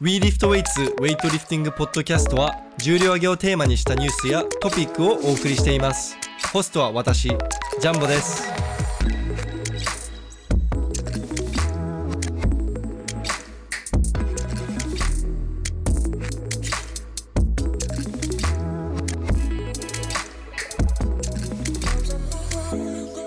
[0.00, 6.16] WeLiftWeights ウェイトリフティングポッドキャストは重量挙げをテーマにしたニュースやトピックをお送りしています。
[6.52, 8.67] ホストは私ジャンボです。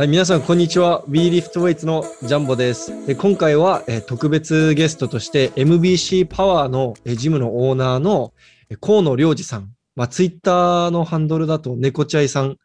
[0.02, 1.04] はい、皆さん、こんにちは。
[1.10, 3.06] WeLiftWeights のジャンボです。
[3.06, 8.34] で今回は、えー特別ゲストとして、MBC パワーの、えージムのオーナーの、
[8.72, 9.76] えー河野良二さん。
[9.96, 12.58] まあ、ツイッターのハンドルだと、猫ちゃいさん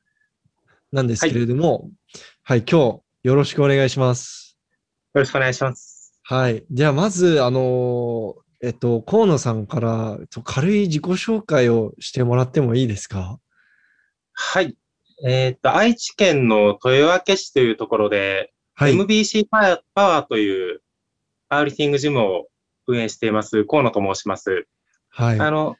[0.92, 1.90] なんですけれども、
[2.42, 4.56] はい、今日、よろしくお願いします。
[5.12, 6.14] よろしくお願いします。
[6.22, 6.64] はい。
[6.70, 13.38] では、まず、あのーえっと、河野さんから、軽い自己紹介をしてもらってもいいですか？
[14.32, 14.74] はい。
[15.24, 18.94] えっと、愛知県の豊明市というところで、はい。
[18.94, 20.82] MBC パワーパワーという
[21.48, 22.48] パワーリフティングジムを
[22.86, 24.66] 運営しています、河野と申します。
[25.08, 25.40] はい。
[25.40, 25.76] あの、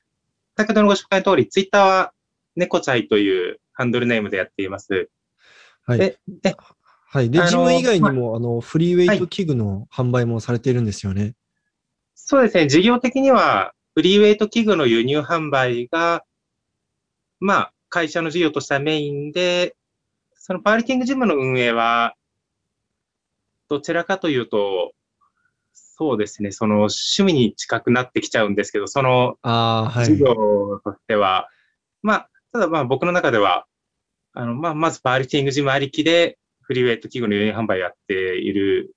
[0.56, 2.12] 先ほどのご紹介の通り、ツイッターは
[2.57, 5.10] 猫ちゃいというハンドルネームでやっています。
[5.84, 5.98] はい。
[5.98, 6.57] でで
[7.09, 7.30] はい。
[7.30, 11.34] で、ジム以外にも、あの、フリーウェイト器具の販売もされているんですよね。
[12.14, 16.24] そうですね、事業的には、フリーウェイト器具の輸入販売が、
[17.38, 19.74] まあ、会社の事業としてはメインで、
[20.34, 22.14] そのパワーリフティングジムの運営は、
[23.70, 24.92] どちらかというと、
[25.72, 29.38] そうですね、その趣味に近くなってきちゃうんですけど、その。
[29.42, 30.34] 事業
[30.84, 31.48] としては、
[32.02, 33.64] まあ、ただまあ僕の中では、
[34.34, 38.94] あの、まあ、まずパワーリフティングジムありきで、フリーウェイト器具の輸入販売をやっている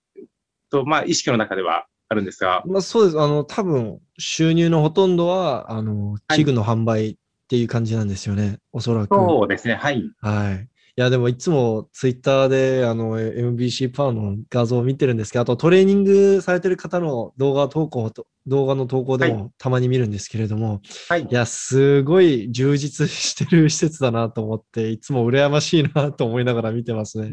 [0.70, 3.20] と、まあ、意識の中ではあるんですが、まあ、そうです。
[3.22, 7.19] あの、多分、収入のほとんどは、あの、はい器具の販売
[7.50, 8.59] っていう感じなんですよね。
[8.72, 9.16] おそらく。
[9.16, 10.03] そうですね、はい。
[10.22, 10.61] はい。
[10.61, 21.27] いや、でもいつもツイッターで、あの、MBC パワーの画像を見てるんですけど、あとトレーニングされてる方の動画投稿と、動画の投稿ではもたまに見るんですけれども、はいい、。
[21.31, 27.32] や、すごい充実してる施設だなと思って、いつも羨ましいなと思いながら見てますね。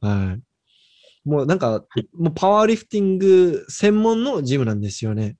[0.00, 1.28] はい。
[1.28, 5.36] もうなんか、もうパワーリフティング専門のジムなんですよね。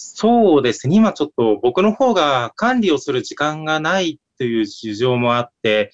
[0.00, 0.96] そうですね。
[0.96, 5.92] 今ちょっと僕の方が管理をする時間がないという事情もあって、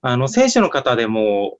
[0.00, 1.58] あの、選手の方でも、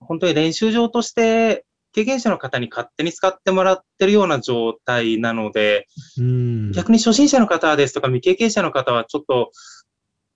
[0.00, 5.86] 本当に練習場として、経験者の方に勝手に使ってもらってるような状態なので、
[6.18, 6.72] うん。
[6.72, 9.50] 逆に初心者の方ですとか未経験者の方はちょっと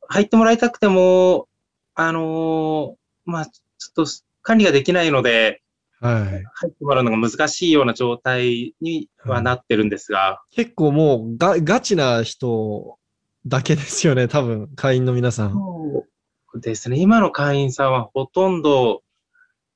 [0.08, 1.48] 入ってもらいたくても、
[1.94, 2.94] あのー
[3.26, 4.06] まあ、ちょっと
[4.42, 5.62] 管理ができないので、
[6.00, 6.24] はい。
[6.24, 12.96] 入ってもらうのが難しいような状態にはなってるんですが、結構もうガガチな人
[13.46, 15.52] だけですよね、多分、会員の皆さん。
[15.52, 16.06] そ
[16.54, 16.98] うですね。
[16.98, 19.02] 今の会員さんはほとんど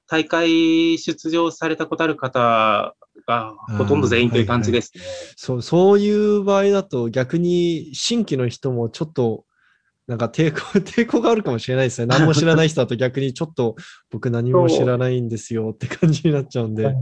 [0.06, 2.94] 大会出場されたことある方
[3.26, 5.02] がほとんど全員という感じですね。
[5.36, 9.44] そう、そういう場合だと逆に新規の人もちょっと
[10.06, 12.06] なんか抵抗、 抵抗があるかもしれないですね。
[12.06, 13.76] 何も知らない人だと逆にちょっと
[14.10, 16.86] 僕何も知らないんですよって感じになっちゃうんで。
[16.86, 16.94] はい。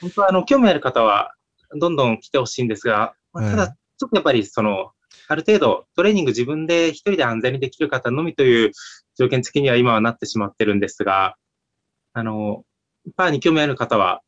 [0.00, 1.34] 本当はあの興味ある方は
[1.78, 4.92] どんどん来てほしいんですが、ただちょっとやっぱりその、
[5.28, 8.72] ある程度トレーニング自分で一人で安全にできる方のみという
[9.18, 11.36] 条件付きには今はなってしまってるんですが、
[12.12, 12.64] あの、
[13.16, 14.20] パーに興味ある方は、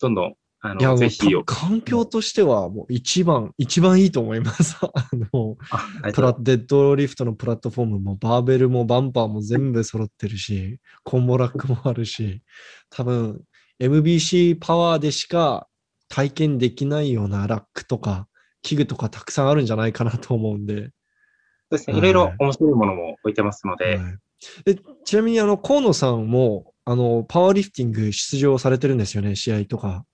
[0.00, 0.34] どんどん、
[0.66, 4.76] あいや、の、ぜひ環境としてはもう一番、一番いいと思います。
[4.80, 12.42] あの、あプラデッドリフトのプラットフォームもバーベルもバンパーも全部揃ってるし、コンボラックもあるし、
[12.88, 13.42] 多分
[13.78, 15.68] MBC パワーでしか
[16.08, 18.26] 体験できないようなラックとか
[18.62, 20.74] 器具とかたくさんあるんじゃないかなと思うんで。
[20.76, 20.90] そう
[21.72, 21.92] ですね。
[21.92, 24.18] はいいろいろ面白いものも置いてますので、はい
[24.64, 30.04] でちなみにあの河野さんもあのパワーリフティング出場されてるんですよね、試合とか。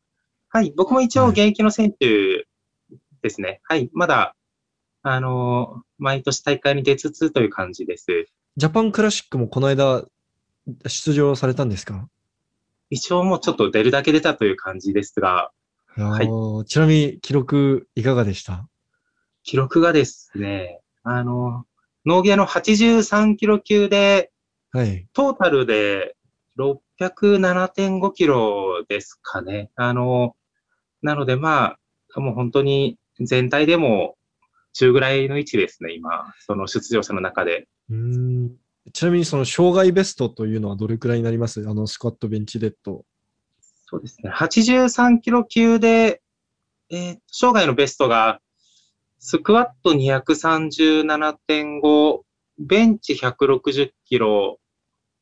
[0.51, 0.73] はい。
[0.77, 2.47] 僕も一応はい現役の選手
[3.23, 3.61] ですね。
[3.65, 3.89] はい。
[3.93, 4.35] まだ、
[5.03, 8.07] あの、毎年大会に出つつという感じです。
[8.57, 10.05] ジャパンクラシックもこの間
[10.87, 12.09] 出場されたんですか？
[12.91, 15.53] 一応もうちょっと出るだけ出たという感じですが、
[15.97, 18.69] あーちなみに記録いかがでした？
[19.45, 21.65] 記録がですね、あの、
[22.05, 24.33] 農芸の83キロ級で、
[24.73, 25.07] はい。
[25.13, 26.17] トータルで
[26.59, 29.71] 607.5キロですかね。
[29.77, 30.35] あの、
[31.03, 31.77] なのでま
[32.15, 34.17] あ、もう本当に全体でも
[34.73, 37.67] 中ぐらいの位置ですね、今、その出場者の中で。
[37.91, 38.53] うーん
[38.93, 41.69] ちなみにその障害ベストというのはどれくらいになります？
[41.69, 43.05] あのスクワット、ベンチ、デッド。
[43.87, 44.31] そうですね。
[44.31, 46.23] 83キロ級で、
[46.91, 48.41] えー、生涯のベストが、
[49.19, 52.21] スクワット237.5、
[52.59, 54.59] ベンチ160キロ、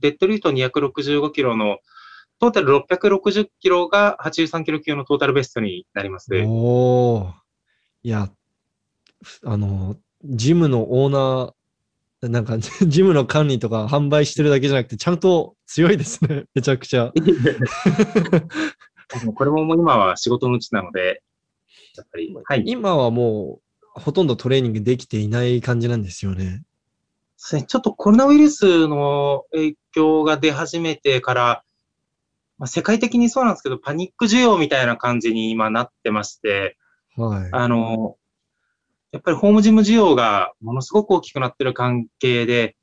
[0.01, 1.79] デッドリフト265キロの
[2.41, 6.29] トータル660キロが83キロ級のトータルベストになります。
[6.47, 7.33] おー。
[8.05, 8.31] いや、
[9.45, 16.45] あの、ジムのオーナー、なんか、 ジムの管理とか販売してるだけじゃなくて、ちゃんと強いですね。
[16.55, 17.13] めちゃくちゃ。
[19.35, 21.23] これももう今は仕事のうちなので、
[21.97, 22.63] やっぱり、はい。
[22.67, 23.61] 今はも
[23.97, 26.63] う、ほとんどトレーニングできていない感じなんですよね
[27.37, 31.65] ちょっとコロナウイルスの影響が出始めてから、
[32.59, 36.77] まあ、世界的にそうなんですけど、パニック需要みたいな感じに今なってまして、
[37.17, 37.49] はい。
[37.53, 38.17] あの、
[39.13, 42.77] やっぱりホームジム需要がものすごく大きくなってる関係で、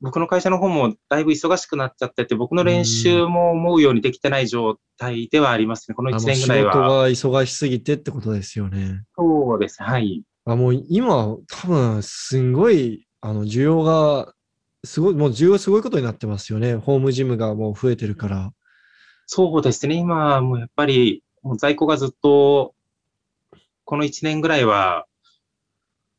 [0.00, 5.94] 僕の会社の方もだいぶ忙しくなっちゃってて、僕の練習も思うようにできてない状態ではありますね。
[5.94, 6.88] この1あの仕年ぐらい事は。
[7.02, 9.04] が忙しすぎてってことですよね。
[9.16, 9.82] そうです。
[9.82, 10.24] はい。
[10.44, 14.34] あ、もう今、多分、すんごい、あの、需要が、
[14.84, 16.74] すごい、もう需要すごいことになってますよね。
[16.74, 18.52] ホームジムがもう増えてるから。
[19.34, 19.94] そうですね。
[19.94, 22.74] 今はもうやっぱり、もう在庫がずっと、
[23.86, 25.06] この1年ぐらいは、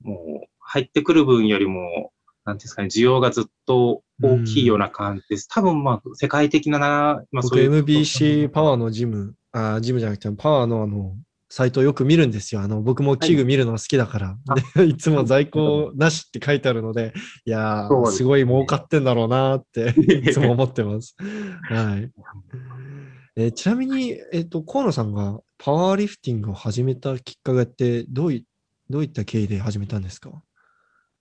[0.02, 2.12] もう入ってくる分よりも、
[2.44, 5.48] なんですかね、需要がずっと大きいような感じです。
[5.48, 11.16] 多分まあ、世界的なな、まあ僕、MBC パワーのジム、あ、ジムじゃなくて、パワーのあの、
[11.56, 12.62] サイトよく見るんですよ。
[12.62, 14.38] あの、僕も器具見るの好きだから。
[14.76, 17.14] で、いつも在庫なしって書いてあるので、
[17.46, 19.94] いやー、そうですすごい儲かってんだろうなーって、
[20.28, 21.16] いつも思ってます。
[21.70, 22.12] はい。
[23.36, 28.46] えーちなみに、えっ、と、河野さんがパワーリフティングを始めたきっかけって、どうい、
[28.90, 30.30] どういった経緯で始めたんですか？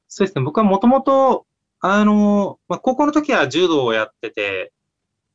[0.08, 0.44] そうですね。
[0.44, 1.46] 僕はもともと、
[1.80, 4.72] あの、まあ、高校の時は柔道をやってて、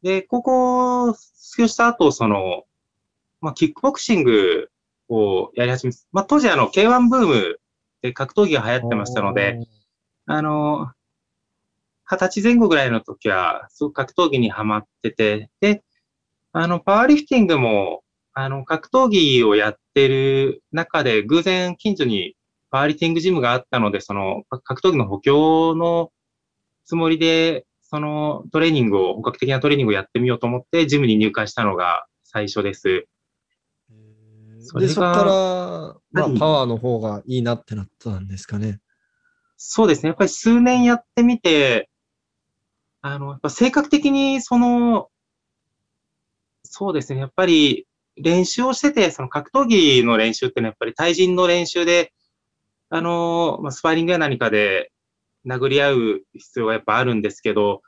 [0.04, 2.66] で、高校卒業した後、その、
[3.42, 4.70] まあ、キックボクシング
[5.10, 7.60] をやり始め、まあ、当時あの、K1 ブーム
[8.04, 9.60] で格闘技が流行ってましたので、、
[10.28, 10.92] あの、
[12.06, 15.84] 二十歳前後ぐらいの時は、すごく格闘技にハマってて、で、
[16.60, 18.02] あの、パワーリフティングも、
[18.34, 22.34] あの、格闘技をやってる中で、偶然近所に
[22.72, 26.10] パワーリフティングジムがあったので、その、か格闘技の補強の
[26.84, 33.06] つもりで、そのトレーニングを、本格的なトレーニングをやってみようと思って、ジムに入会したのが最初です。
[34.60, 35.32] それで、がそこから、
[36.12, 38.80] まあは、いパワーの方がいいなってなったんですかね。
[39.58, 40.08] そうですね。
[40.08, 41.88] やっぱり数年やってみて、
[43.02, 45.10] あの、やっぱ性格的に、その、
[46.68, 47.20] そうですね。
[47.20, 52.14] やっぱり練習をしてて、その格闘技の練習ってのはやっぱり対人の練習で、
[52.90, 54.92] あの、まあ、スパーリングや何かで
[55.46, 57.82] 殴り合う必要がやっぱあるんですけど、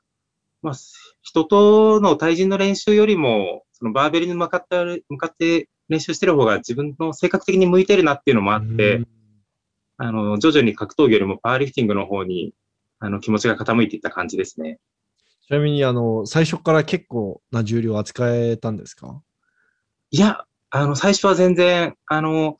[0.61, 0.73] まあ、
[1.21, 9.07] 人との対人の練習よりも、そのバーベルに向かって、向かって練習してる方が自分の性格的に向いてるなっていうのもあって、うん
[10.01, 12.53] あの、徐々に格闘技よりもパワーリフティングの方に、
[12.99, 14.79] あの、気持ちが傾いていった感じですね。
[15.49, 19.19] ちなみに、あの、最初から結構な重量扱えたんですか？
[20.11, 22.59] いや、あの、最初は全然、あの、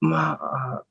[0.00, 0.84] まあ、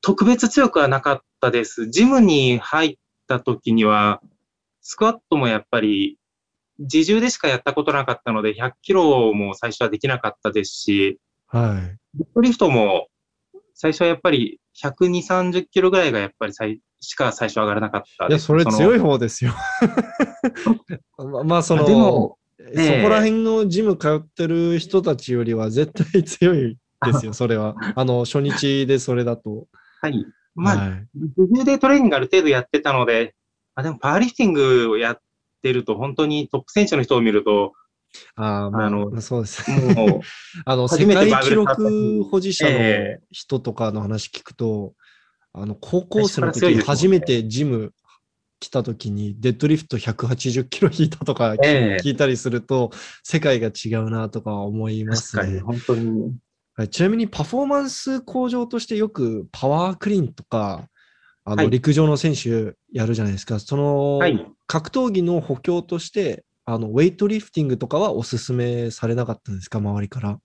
[0.00, 1.90] 特別強くはなかったです。
[1.90, 4.22] ジムに入った時には、
[4.80, 6.18] スクワットもやっぱり、
[6.78, 11.98] 自重でしかやったことなかったので、100キロも最初はできなかったですし、はい。
[12.40, 13.08] リフトも、
[13.74, 18.38] 最初はやっぱり120、30キロぐらいがやっぱり最しか最初上がらなかったいや。
[18.38, 19.52] それ強いの方ですよ。
[21.18, 27.74] ままあ、その、あでもそこら辺のジム通ってる人たちよりは絶対強いですよ、 それは。
[27.96, 29.66] あの、初日でそれだと。
[30.00, 30.24] はい。
[30.54, 31.64] まあ、はい。
[31.64, 33.34] でトレーニングある程度やってたので、
[33.74, 35.18] あでもパワーリフティングをやっ
[35.62, 37.72] てると、本当にトップ選手の人を見ると、
[38.36, 39.70] ああ、あのまあそうです。
[39.70, 40.20] もう、
[40.66, 44.92] あの、初世界記録保持者のえ人とかの話聞くと、
[45.54, 47.92] あの、高校生の時最初めてジム
[48.60, 52.90] 来た時にデッドリフト180キロ引いたとか聞いたりすると、
[53.22, 55.60] 世界が違うなとか思います確かに、ね。
[55.60, 56.32] 本当に。
[56.74, 60.88] はい、ちなみにパフォーマンス向上としてよくパワークリーンとか、
[61.44, 63.58] あのはい陸上の選手やるじゃないですか。
[63.58, 64.46] その、はい。
[64.68, 70.38] 格闘技の補強として、あのウェイトリフティングとかはおすすめされなかったんですか、周りから。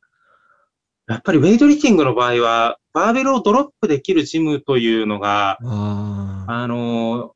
[1.08, 7.36] やっぱりウェイトリフティングの場合は、バーベルをドロップできるジムというのが、あの、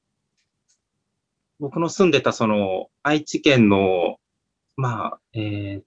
[1.59, 4.17] 僕の住んでたその愛知県の、
[4.75, 5.83] まあ、えーっ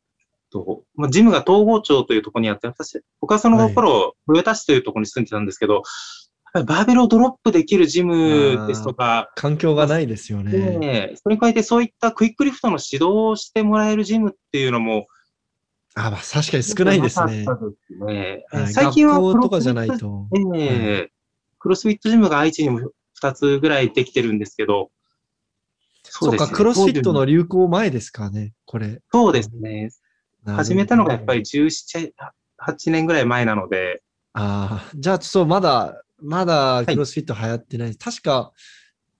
[0.52, 5.82] と、まあ、ジムが東郷町というところにあって、私、僕はその頃、豊田市というところに住んでたんですけど、
[6.52, 10.78] バーベルをドロップできるジムですとか、環境がないですよね。
[10.78, 15.08] ね、それに加えてそういったクイックリフトの指導をしてもらえるジムっていうのも、
[15.94, 17.46] あ、まあ、確かに少ないですね。
[18.72, 20.28] 最近は学校とかじゃないと。
[20.56, 21.10] ええ
[21.58, 22.80] クロスフィットジムが愛知にも
[23.22, 24.90] 2つぐらいできてるんですけど、
[26.02, 29.00] そうか、クロスフィットの流行前ですかね、これ。
[29.10, 29.90] そうですね。
[30.44, 32.10] 始めたのがやっぱり17、
[32.58, 34.02] 8年ぐらい前なので。
[34.34, 37.88] ああ、じゃあ、そう、まだ、まだクロスフィット流行ってない。
[37.88, 38.52] はい、確か、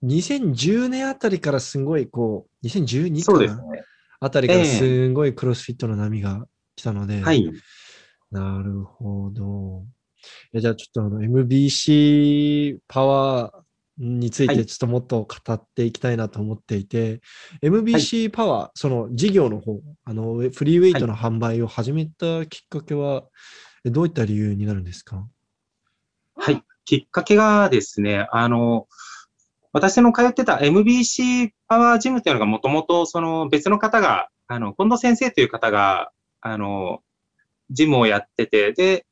[0.03, 3.55] 2010年あたりからすごい、こう、2012かな？
[3.71, 3.83] ね。
[4.19, 7.21] あたりからすごいクロスフィットの波が来たので。
[7.21, 7.51] はい。
[8.31, 9.83] なるほど。
[10.53, 13.65] じゃあちょっとあの MBC パワー
[13.97, 17.21] についてちょっともっと語っていきたいなと思っていて、
[17.61, 23.23] はい、MBC パワー、その事業の方、あのフリーウェイトの販売を始めたきっかけは、
[23.85, 25.25] どういった理由になるんですか？
[26.35, 28.87] はい、きっかけがですね、あの、
[29.71, 36.11] 私の通ってた MBC パワージムというのがもともとその別の方が、あの、近藤先生という方が、
[36.47, 36.99] あの、
[37.71, 39.07] ジムをやってて、で、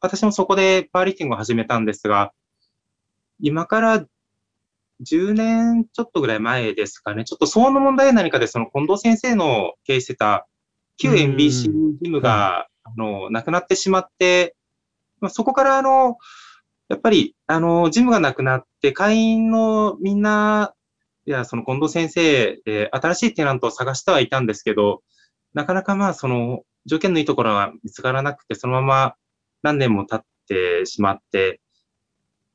[0.00, 2.32] 私もそこでパワーリフティングを始めたんですが、
[3.40, 4.06] 今から
[5.04, 10.46] 10年ちょっとぐらい前ですかね、ちょっと騒音の問題何かで、その近藤先生の経営してた
[10.98, 11.68] 旧 MBC
[12.00, 14.54] ジムが、あの、なくなってしまって、
[15.20, 16.16] まあ、そこからあの、
[16.88, 20.74] やっぱり、あの、ジムがなくなって、会員のみんな、
[21.26, 25.02] いや、その近藤先生で、新しいテナントを探してはいたんですけど、
[25.54, 29.14] なかなかまあ、その、条件のいいところは見つからなくて、そのまま
[29.62, 31.60] 何年も経ってしまって、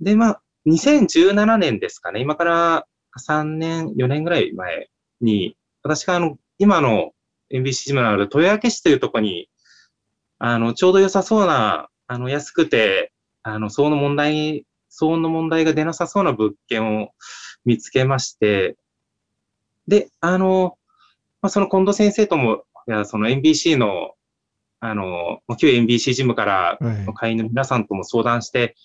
[0.01, 2.87] で、まあ、2017年ですかね、今から
[3.17, 4.89] 3年、4年ぐらい前
[5.21, 7.11] に、私があの、今の
[7.51, 9.49] NBC ジムのある豊明市というところに、
[10.39, 13.13] あの、ちょうど良さそうな、あの、安くて、
[13.43, 17.11] あの、騒音の問題、騒音の問題が出なさそうな物件を
[17.65, 18.77] 見つけまして、
[19.87, 20.77] で、あの、
[21.41, 24.15] まあ、その近藤先生とも、いや、その NBC の、
[24.85, 26.79] あの、旧 NBC ジムから
[27.15, 28.75] 会員の皆さんとも相談して、はい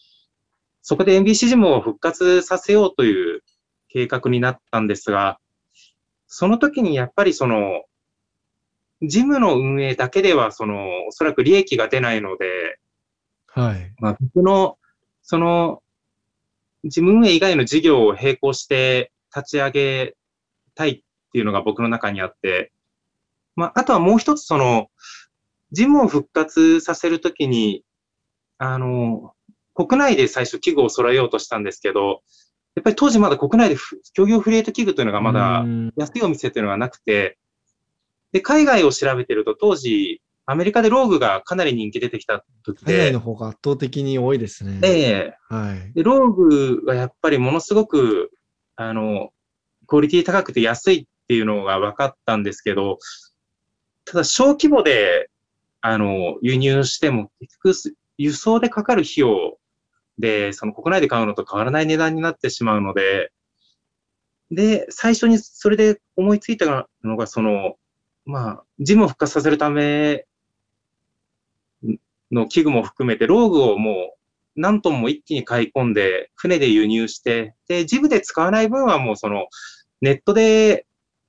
[0.88, 3.42] そこで NBC ジムを復活させようという
[3.88, 5.38] 計画になったんですが、
[6.26, 7.82] その時にやっぱりその、
[9.02, 12.78] ジムの運営だけでは、その、おそらく利益が出ないので、
[13.48, 13.92] はい。
[13.98, 14.78] まあ、僕の、
[15.22, 15.82] その、
[16.84, 20.16] 事務運営以外の事業を並行して立ち上げ
[20.74, 21.02] たいっ
[21.32, 22.72] ていうのが僕の中にあって、
[23.56, 24.88] まあ、あとはもう一つ、その、
[25.72, 27.84] ジムを復活させるときに、
[28.58, 29.32] あの、
[29.74, 32.22] 国内で最初器具を揃えようとしたんですけど、
[32.74, 33.76] やっぱり当時まだ国内で
[34.12, 35.64] 競技フリエイト器具というのがまだ
[35.96, 37.38] 安いお店というのがなくて、
[38.32, 42.92] で、海外を調べてると当時、アメリカでローグがかなり人気出てきた時で。
[42.94, 44.80] 海外の方が圧倒的に多いですね。
[44.82, 45.92] ええはい。
[45.92, 48.30] で、ローグはやっぱりものすごく、
[48.76, 49.30] あの、
[49.86, 52.98] クオリティ高くて安いっていうのが分かったんですけど、
[54.04, 55.28] ただ小規模で、
[55.80, 59.58] あの、輸入しても、結局輸送でかかる費用
[60.18, 63.32] で、その国内で買うのと変わらない値段になってしまうので、
[64.50, 67.76] で、最初にそれで思いついたのが、その、
[68.24, 70.26] まあ、ジムを復活させるため
[72.30, 74.18] の器具も含めて、ローグをもう
[74.56, 79.46] 何トンも一気に買い込んで、船で輸入して、で、ジムで使わない分はもうその、
[80.00, 80.86] ネットで、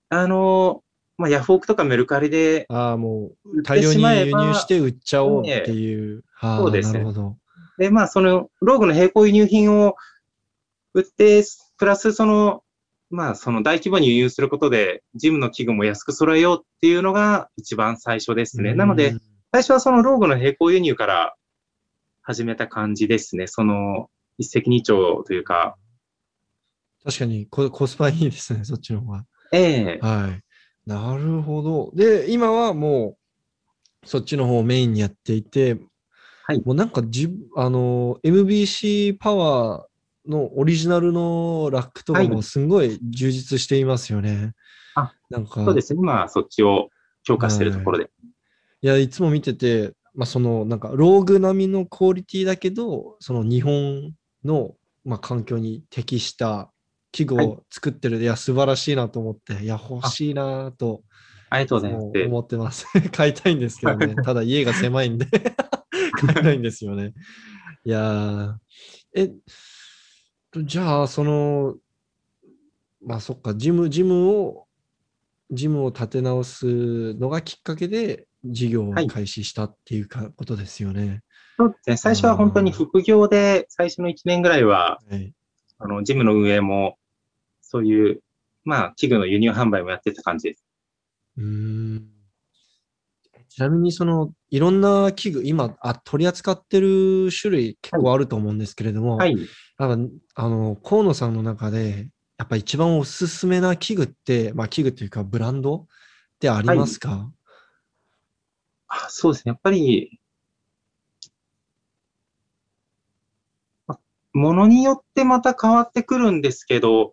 [0.10, 0.84] あの、
[1.19, 6.23] まあ、ヤフオクとかメルカリで、ああ、もう、大量に輸入して売っちゃおうっていう。
[6.41, 6.93] そうですね。
[6.93, 7.38] なるほど。
[7.77, 9.97] で、まあ、その、ローグの並行輸入品を
[10.93, 11.43] 売って、
[11.77, 12.63] プラスその、
[13.09, 18.73] まあ、その大規模に輸入することで、ジムの器具も安く揃えようっていうのが一番最初ですね。
[18.73, 19.13] なので、
[19.51, 21.35] 最初はそのローグの並行輸入から
[22.21, 23.47] 始めた感じですね。
[23.47, 25.75] その、一石二鳥というか。
[27.03, 29.25] 確かにコ、コスパいいですね、そっちの方が。
[29.51, 30.49] ええはい。
[30.89, 31.91] なるほど。
[31.93, 33.15] で、今はも
[34.03, 35.77] う、そっちの方をメインにやっていて、
[36.46, 36.63] はい。
[36.65, 44.53] もうなんかじ、あの、MBC パワーのオリジナルのラックとかもすごい充実していますよね。
[44.96, 45.63] あ、なんか。
[45.63, 46.00] そうですね。
[46.01, 46.89] 今、そっちを
[47.24, 48.05] 強化してるところで。
[48.05, 48.12] はい、
[48.81, 54.74] いや、いつも見てて、まあ、その、なんか、ローグ並みのクオリティだけど、その日本の、
[55.05, 56.72] まあ、環境に適した
[57.12, 61.04] 器具を作ってる、はい、いや、素晴らしいなと思って、いや、欲しいなと。
[61.50, 62.28] ありがとうございます。
[62.28, 62.88] 思ってます。
[63.12, 64.16] 買いたいんですけどね。
[64.24, 65.25] ただ家が狭いんで
[66.20, 67.13] 買えないんですよね。
[67.84, 68.60] いや
[69.16, 69.32] え、
[70.63, 71.78] じゃあ、その、
[73.01, 74.68] まあそっか、ジム、ジムを、
[75.50, 81.24] ジムを立て直すのがきっかけで事業を開始したっていうか、ことですよね。
[81.58, 81.98] そうですね。
[81.98, 85.34] 最初は本当に副業で、最初の1年ぐらいは、はい、
[85.80, 86.99] あの、ジムの運営も、
[87.71, 88.21] そういう、
[88.63, 90.65] まあ、器具の輸入販売もやってた感じです。
[91.38, 92.09] うん。
[93.47, 99.35] ちなみに、その、いろんな器具、今あ、取り扱ってる種類結構あると思うんですけれども、はい。
[99.77, 102.09] なんかあの、河野さんの中で、
[102.39, 105.85] やっぱ一番おすすめな器具って、まあ器具っていうかブランドっ
[106.39, 107.31] てありますか、
[108.88, 109.51] あそうですね。
[109.51, 110.19] やっぱり、
[113.85, 113.99] ま
[114.33, 117.11] ものによってまた変わってくるんですけど、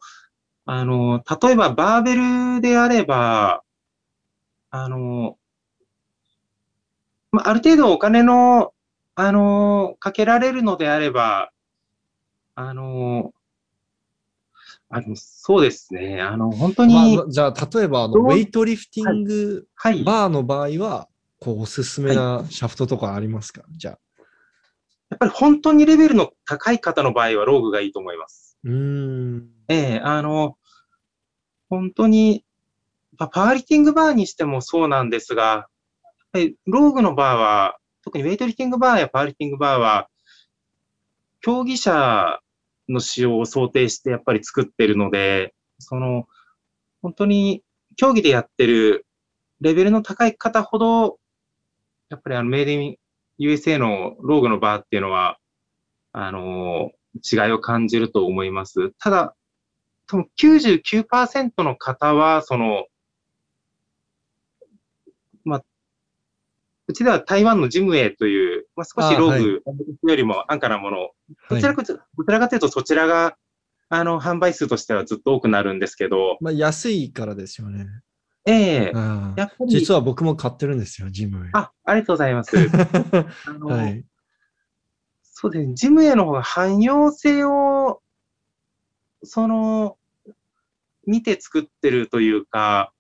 [0.67, 2.17] あの、例えばバーベ
[2.57, 3.63] ルであれば、
[4.71, 5.39] あの、
[7.31, 8.75] まあ、ある程度お金の、
[9.15, 11.53] あの、かけられるのであれば、
[12.57, 13.33] あの、
[14.89, 16.21] あの、そうですね。
[16.21, 20.03] あの、本当に、まあ、じゃあ、例えばあの、ウェイトリフティングはい。
[20.03, 21.09] バーの場合は、
[21.39, 23.99] こう、おすすめなシャフトとかありますか、じゃあ。
[25.11, 28.46] やっぱり本当にレベルの高い方の場合はローグがいいと思います。
[28.67, 29.49] うーん。
[29.69, 30.59] ええ、あの、
[31.71, 32.45] 本当に、
[33.19, 35.67] まあパワーリフティングバーにしてもそうなんですが、やっ
[36.33, 40.09] ぱりローグのバーは、特にウェイトリフティングバーやパワーリフティングバーは、
[41.41, 42.41] 競技者
[42.89, 46.27] の使用を想定してやっぱり作ってるので、その、
[47.03, 47.63] 本当に
[47.97, 49.07] 競技でやってる
[49.61, 51.19] レベルの高い方ほど、
[52.11, 52.97] やっぱりあの、メイデイン
[53.39, 55.39] USA のローグのバーっていうのは、
[56.13, 58.93] あの、違いを感じると思います。
[58.99, 59.35] ただ、
[60.07, 62.87] 多分99%の方は、その、
[65.45, 65.65] まあ、
[66.89, 69.61] うちでは台湾のジムウェイという、まあ、少しロー
[70.03, 71.11] グよりも安価なものを、
[71.51, 73.37] どちらかというと、どちらかというとそちらが、
[73.89, 77.87] あの、販売数としてはずっと多くなるんですけど、まあ、安いからですよね。
[78.49, 81.51] ええああやっぱり、実は僕も買ってるんですよ、ジムへ。
[81.53, 82.57] あ、ありがとうございます。
[83.47, 84.05] あの、はい。
[85.39, 88.01] そうですね、ジムへの方が汎用性を、
[89.23, 89.99] その、
[91.07, 92.91] 見て作ってるというか、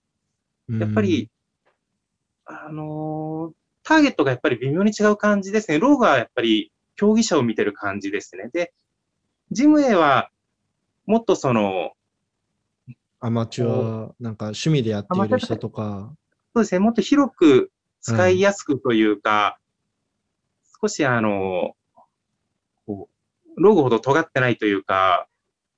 [0.68, 1.30] やっぱり、
[2.44, 5.78] あのーターゲットがやっぱり微妙に違う感じですね。
[5.78, 8.50] ローガはやっぱり競技者を見てる感じですね。
[8.52, 8.74] で、
[9.50, 10.30] ジム A は
[11.06, 11.92] もっとその、
[12.86, 16.12] うん、アマチュア、なんか趣味でやっている人とか。
[16.52, 17.70] そうですね、もっと広く
[18.02, 19.58] 使いやすくというか、
[20.82, 21.75] 少しあの、
[23.56, 25.26] ロゴほど尖ってないというか、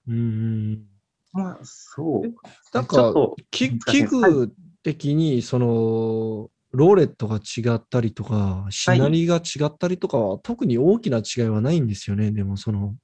[0.06, 0.86] うん。
[1.32, 2.34] まあ、そう。
[2.72, 3.12] なんか
[3.50, 3.70] 器
[4.04, 12.30] 具的に、その、ローレットが違ったりとか、しなりが違ったりとかは、特に大きな違いはないんですよね。
[12.30, 12.94] でも、その、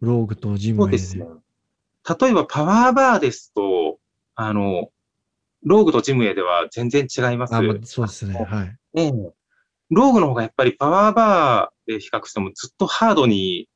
[0.00, 0.98] ローグとジムウェイで。
[0.98, 1.26] そうですね。
[2.20, 3.98] 例えばパワーバーですと、
[4.34, 4.90] あの、
[5.64, 7.54] ローグとジムウェイでは全然違います。
[7.54, 8.34] あ、まあ、そうですね。
[8.34, 8.76] はい。
[8.94, 9.12] ええ。
[9.90, 13.68] ローグの方がやっぱりパワーバーで比較してもずっとハードに、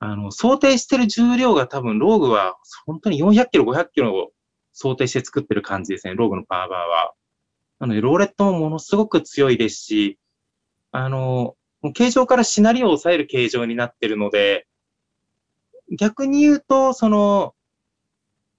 [0.00, 4.32] あの、想定してる重量が多分ローグは本当に400キロ、500キロを
[4.72, 7.12] 想定して作ってる感じですね、ローグのパーバーは。
[7.80, 10.18] なので、ローレットもものすごく強いですし、
[10.90, 11.54] あの、
[11.94, 14.66] 形状からシナリオを抑える形状になってるので、
[15.98, 17.54] 逆に言うと、その、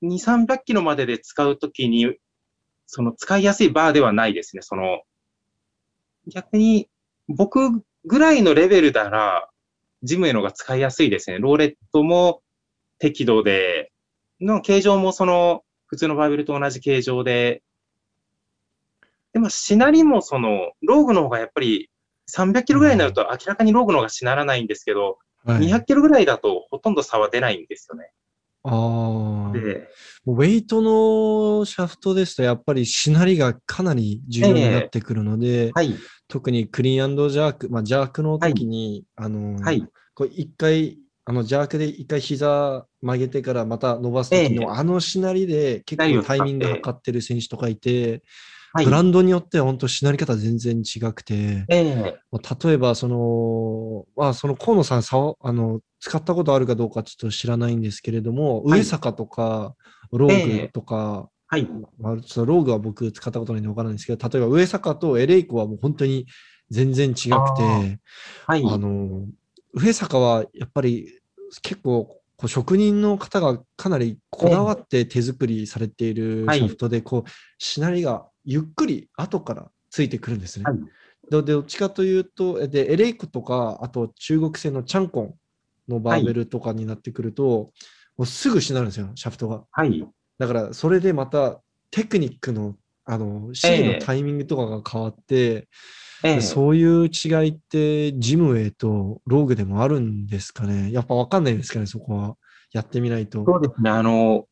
[0.03, 2.15] 2、300キロまでで使うときに、
[2.85, 4.61] その使いやすいバーではないですね。
[4.61, 5.01] その、
[6.27, 6.87] 逆に、
[7.27, 9.50] 僕ぐらいのレベルなら、
[10.03, 11.39] ジムへのが使いやすいですね。
[11.39, 12.41] ローレットも
[12.99, 13.91] 適度で、
[14.39, 17.61] の形状もその、普通のバーベルと同じ形状で、
[19.33, 21.89] でも、しなりもその、ローグの方がやっぱり
[22.31, 28.11] 300キロぐらいになると明らかにローグの方がしならないんですけど、はい、200キロぐらいだとほとんど差は出ないんですよね。
[28.63, 29.57] ああ。
[29.57, 29.89] で、
[30.25, 35.95] ウェイトのシャフトですと、やっぱりしなりがかなり重要になってくるので、はい、
[36.27, 44.67] 特にクリーンジャーク、まあ、ジャークの時に、あの、はい、こう一回、あの、ジャークで一回膝曲げてからまた伸ばす時の、ええ。
[44.69, 48.23] あのしなりで結構タイミング測ってる選手とかいて、
[48.73, 48.85] はい。
[48.85, 52.19] ブ、ランドによっては本当しなり方全然違くて、ええ。
[52.31, 58.79] まあ例えばその、まあその河野さんさわあの、使ったことあるかどうかちょっと知らないんですけれども、はい。
[58.79, 59.75] 上坂とか、
[60.11, 61.67] ローグとか、はい、
[61.99, 66.25] まあ、ちょっとローグは僕使ったことないんでわからないんですけど、例えば上坂とエレイコはもう本当に
[66.69, 67.33] 全然違くて、
[68.47, 69.25] はい、あの、
[69.73, 71.19] 上坂はやっぱり
[71.61, 72.05] 結構
[72.41, 76.59] こう職人の方がかなりこだわって手作りされているはい。
[76.59, 77.29] シャフトで、こう、
[77.59, 80.65] しなりがゆっくり後からついてくるんですね。
[80.65, 80.77] はい
[81.29, 85.35] でどっちかというと、えで、エレイクとか、あと中国製のチャンコン
[85.87, 87.71] のバーベルとかになってくると、
[88.17, 89.63] もうすぐしなるんですよ、シャフトが。
[89.71, 90.05] はい、
[90.39, 92.75] だから、それでまたテクニックの、
[93.05, 95.69] あの、指示のタイミングとかが変わって、
[96.23, 100.91] ええそういう違いって、ジムウェイとローグでもあるんですかね。
[100.91, 102.35] やっぱわかんないですかね、そこは。
[102.73, 103.43] やってみないと。
[103.45, 103.89] そうですね。
[103.89, 104.45] あの、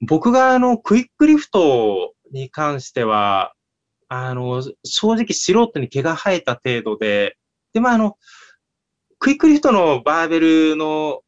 [0.00, 3.54] 僕があの、クイックリフトに関しては、
[4.08, 7.36] あの、正直素人に毛が生えた程度で、
[7.72, 8.16] で、まあ、あの、
[9.18, 10.40] クイックリフトのバーベ
[10.70, 11.20] ルの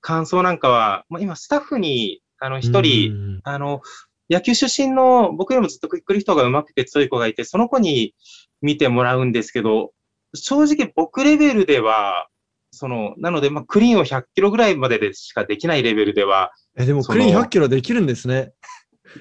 [0.00, 3.82] 感想なんかは、まあ、今スタッフにあの、一人、うんあの、
[4.30, 8.14] 野球出身の僕よりもずっとクイックリフトが上手くて強い子がいて、その子に
[8.62, 9.92] 見てもらうんですけど、
[10.34, 12.28] 正直僕レベルでは、
[12.70, 18.52] その、なので、まあ、クリーンを100キロぐらいまででしかできないレベルでは、え、でもクリーン100キロできるんですね。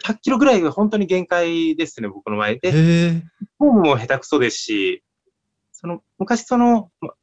[0.03, 2.71] 100キロぐらいが本当に限界ですね、僕の前で。
[2.71, 5.03] フォームも下手くそですし、
[5.71, 7.13] その、昔その、ま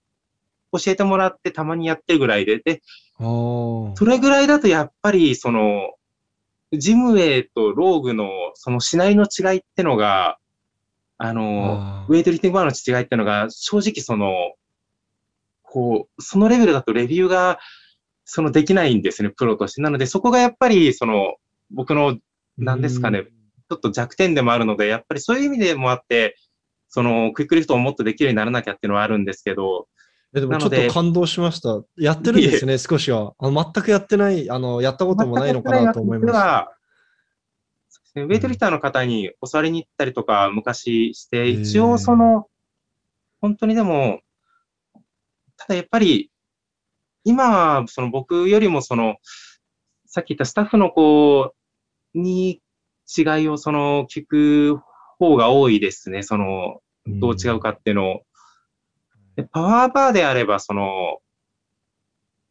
[0.72, 2.83] 教えてもらってたまにやってるぐらいで、で。
[3.18, 5.94] それぐらいだとやっぱり、その、
[6.72, 10.38] ジムウェイとローグの、そのしないの違いってのが、
[11.18, 14.55] あの、ウェイトリフティングバーの違いってのが、正直その、
[15.62, 17.59] こう、そのレベルだとレビューが、
[18.24, 19.81] そのできないんですね、プロとして。
[19.81, 21.37] なので、そこがやっぱり、その、
[21.70, 22.18] 僕の
[22.59, 23.37] なんですかねうん
[23.69, 26.37] ちょっと弱点でもあるので、やっぱりそういう意味でもあって、
[26.88, 29.88] その、クイックリフトをもっとできるようにならなきゃっていうのはあるんですけど、
[30.35, 31.83] えでもちょっと感動しました。
[31.97, 33.35] やってるんですね、少しは。
[33.38, 36.27] あの全くやってない、あの、やったこともないのかなと思います。
[36.27, 36.73] 全くやってないわ
[37.88, 42.47] そうですねウェイトリフターの方に教わりに行ったりとか昔して、一応その、
[43.40, 44.21] 本当にでも、
[45.57, 46.31] ただやっぱり、
[47.25, 49.16] 今はその僕よりもその、
[50.07, 51.53] さっき言ったスタッフの子
[52.18, 52.61] に
[53.16, 54.81] 違いをその聞く
[55.18, 56.22] 方が多いですね。
[56.22, 58.22] その、どう違うかっていうのを。
[59.37, 61.18] でパワーバーであれば、その、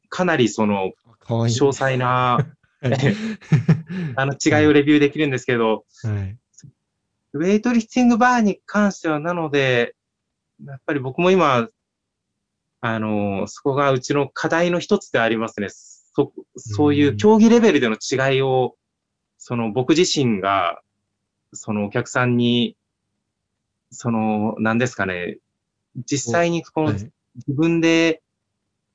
[0.10, 0.92] かなりその。
[1.28, 2.46] 詳細な、はい
[4.16, 6.38] あの違いをレビューできるんですけど、はい。
[7.34, 9.96] ウェイトリフティングバーに関しては、なので、
[10.64, 11.68] やっぱり僕も今、
[12.82, 15.68] あの、そこがうちの課題の一つでありますね。
[15.70, 18.76] そ、そういう競技レベルでの違いを、
[19.48, 20.82] その僕自身が、
[21.54, 22.76] そのお客さんに、
[23.92, 25.38] その、何ですかね、
[25.98, 26.96] 実際にこのはい。
[26.96, 27.14] 自
[27.54, 28.24] 分で、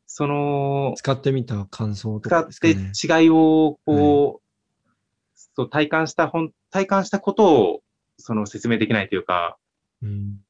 [0.08, 2.90] その、使ってみた感想と使っかですかてね。
[3.22, 7.82] 違いを、こう、そう体感した本、体感したことを、
[8.18, 9.56] その説明できないというか、
[10.02, 10.40] うん。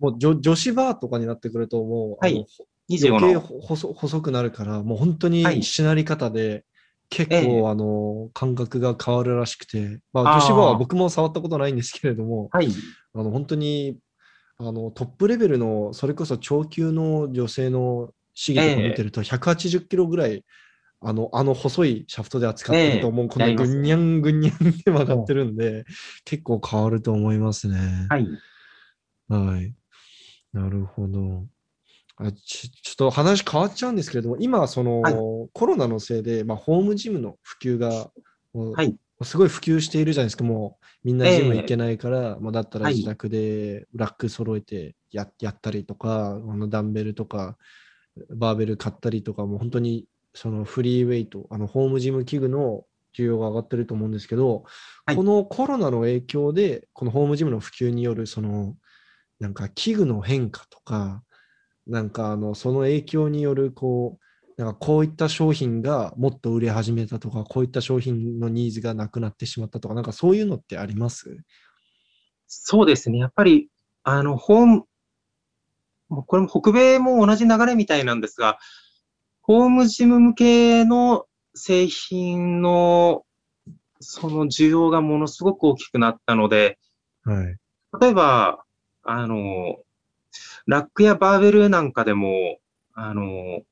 [0.00, 2.34] もう女女子バーとかになってくると、もう、はい。
[2.34, 2.46] あの。
[2.90, 3.40] 25余計の。
[3.40, 5.58] 細細くなるから、もう本当はい。
[5.58, 6.64] にしなり方で、
[7.10, 12.68] 結え構、あの、感覚が変わるらしくて、まあ、女子バーは僕も触ったことないんですけれども、はい。
[13.14, 13.98] あの、本当に、
[14.58, 20.44] あの、トップレベルの、それこそ長級の女性の試技とか見てると、180キロぐらい、
[21.00, 25.84] あの、あの細いシャフトで扱ってると、ええもうこんなやりますぐんにゃんぐんにゃんって曲がってるんで、
[26.24, 28.08] 結構変わると思いますね。
[28.08, 28.26] はい。
[29.28, 29.74] はい。
[30.52, 31.48] なるほど。
[32.18, 35.26] あちちょっと話変わっちゃうんですけれども、今、その、はい。
[35.52, 38.10] コロナのせいで、まあ、ホームジムの普及が、
[38.74, 38.96] はい。
[39.22, 42.94] すごい普及しているじゃないですか、もうみんなジムええ行けないから、まあ、だったらはい。
[42.94, 47.56] 自宅でラック揃えてややったりとか、あのダンベルとか、
[48.34, 52.84] バーベル買ったりとか、もう本当にそのフリーウェイト、あのホームジム器具の
[53.16, 54.64] 需要が上がってると思うんですけど、
[55.06, 55.16] はい。
[55.16, 58.76] このコロナの影響で、このホームジムの普及による、その、
[59.40, 61.24] なんか器具の変化とか、
[61.86, 64.18] なんかあの、その影響による、こ
[64.58, 71.36] う、なんかこういった商品がもっと売れ始めたとか、こういった商品のニーズがなくなってしまったとか、なんかそういうのってあります？
[72.48, 73.18] そうですね。
[73.18, 73.68] やっぱり、
[74.02, 74.64] あの、ホ
[76.08, 78.58] これも北米も同じ流れみたいなんですが、
[79.42, 83.24] ホームジム向けの製品の、
[84.00, 86.78] その需要がものすごく大きくなったので、
[87.24, 87.56] はい。
[88.00, 88.64] 例えば、
[89.02, 89.76] あの、
[90.66, 92.58] ラックやバーベルなんかでも、
[92.94, 93.62] あの、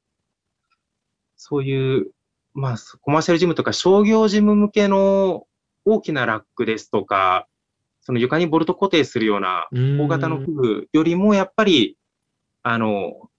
[1.36, 2.10] そういう、
[2.54, 5.46] まあ、コマーシャルジムとか商業ジム向けの
[5.84, 7.46] 大きなラックですとか、
[8.00, 11.96] その床にボルト固定するような大型の器具よりも、やっぱり、
[12.62, 13.30] あの、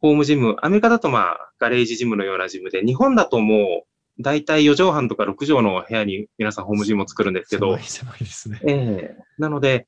[0.00, 3.84] ホームジム、アメリカだとまあ、ガレージジムのようなジムで、日本だとも
[4.18, 8.60] う、だいたい4畳半とか6畳の部屋に皆さんホームジムを作るんですけど狭い、狭いですね。
[8.66, 9.86] ええなので、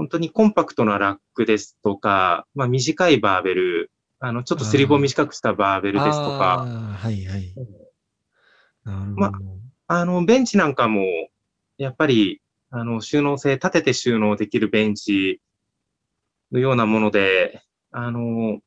[0.00, 7.54] 本当にコンパクトなラックですとか、まあ短いバーベル、あの、ちょっとスリーブを短くしたバーベルですとか、あーはいはい。
[8.84, 9.28] なるほど。
[9.28, 9.32] ま
[9.88, 11.04] あの、ベンチなんかも、
[11.76, 15.42] やっぱり、あの、収納性、立てて収納できるベンチ
[16.50, 17.60] のようなもので、
[17.90, 18.60] あの、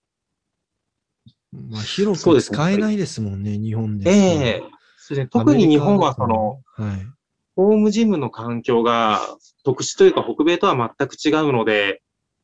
[1.52, 4.08] まあ、広く使えないですもんね、日本で。
[4.08, 4.64] ええ
[4.98, 7.08] そうですね、特に日本はその、はい。
[7.56, 9.20] ホームジムの環境が
[9.64, 12.02] 特殊というか北米とは全く違うので、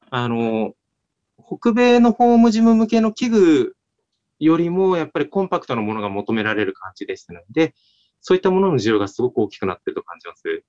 [0.10, 0.74] あの、
[1.38, 3.76] 北米のホームジム向けの器具
[4.40, 7.74] よりもやっぱりコンパクトなものが求められる感じですので、
[8.22, 10.64] そういったものの需要がすごく大きくなってると感じます。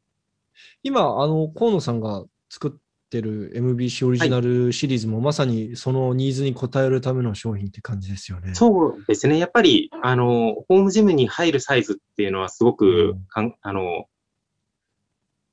[0.83, 2.79] 今、あの、河野さんが作っっ
[3.11, 8.55] てる MBC オリジナルシリーズもまさにそのニーズに応えるための商品って感じですよね。
[8.55, 9.38] そうですね。
[9.38, 14.07] やっぱり、あの、ホームジムに入るサイズっていうのはすごくかん、あの、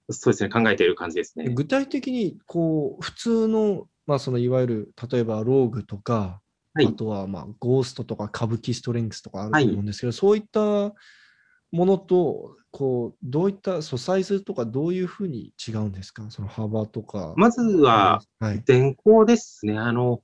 [0.10, 1.50] そうですね、考えている感じですね。
[1.50, 6.42] 具体的に、こう、普通の、まあ、そのいわゆる、例えばローグとか、
[6.74, 10.94] はいあとは、まあ、ゴーストとか歌舞伎ストレングスとかあると思うんですけど、そういったも
[11.88, 16.30] のと、こう、どういった、サイズとかどういうふうに違うんですか？
[16.30, 17.34] その幅とか。
[17.36, 18.62] まずは、はい。
[18.64, 19.76] 電光ですね。
[19.78, 20.22] あの、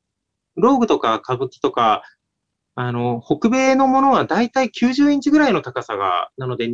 [0.56, 2.04] ローグとか歌舞伎とか、
[2.76, 6.67] あの、北米のものはだいたい90インチぐらいの高さが、なので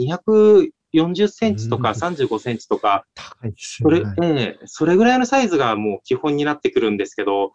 [0.93, 1.95] 240センチとかうん。
[1.95, 7.51] 35センチとか、高いですそれ、ええそれぐらいのサイズがもう基本になってくるんですけど、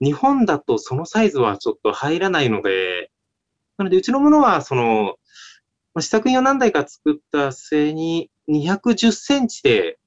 [0.00, 3.10] 日本だとそのサイズはちょっと入らないので、
[3.78, 5.16] なのでうちのものはその、
[5.94, 9.98] まあ試作品を何台か作った末に210センチで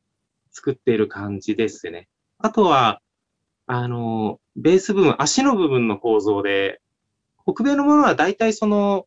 [0.51, 2.07] 作っている感じですね。
[2.39, 3.01] あとは、
[3.67, 6.81] あの、ベース部分、足の部分の構造で、
[7.45, 9.05] 北米のものは大体その、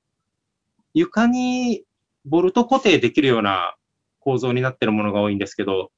[0.94, 1.85] 床に
[2.28, 3.74] ボルト固定できるような
[4.20, 5.90] 構造になっているものが多いんですけど、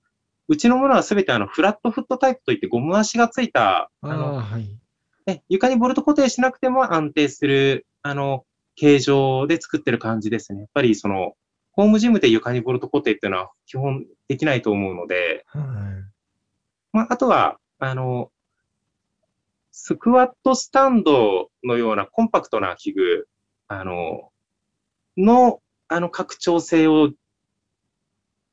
[0.48, 4.68] うちのものはすべてあの、フラットフットタイプといってゴム足がついた、ああの、あ、はい。
[5.26, 8.44] ね床にボルト固定しなくても安定する、あの、
[8.76, 10.60] 形状で作ってる感じですね。
[10.60, 11.34] やっぱりその、
[11.72, 15.64] ホームジムで床にボルト固定っていうのは基本できないと思うので、はい。
[16.92, 18.30] まあ、あとは、あの、
[19.70, 23.28] スクワットスタンドのようなコンパクトな器具、
[23.68, 24.30] あの、
[25.16, 25.60] の、
[25.92, 27.10] あの、拡張性を、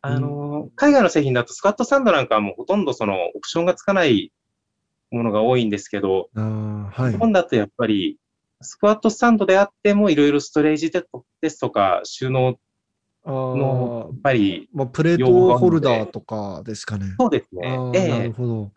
[0.01, 4.31] あの、海外の製品だとスクワットスタンドなんかはもうほとんどそのオプションがつかない
[5.11, 7.17] ものが多いんですけど、はい日。
[7.19, 8.17] 本だとやっぱり、
[8.61, 11.05] スクワットスタンドであってもいろいろストレージで
[11.49, 12.57] すとか収納
[13.23, 17.05] の、やっ、ぱり、まあ、プレートホルダーとかですかね。
[17.19, 17.67] そうですね。
[17.67, 18.71] ああ、えなるえほど。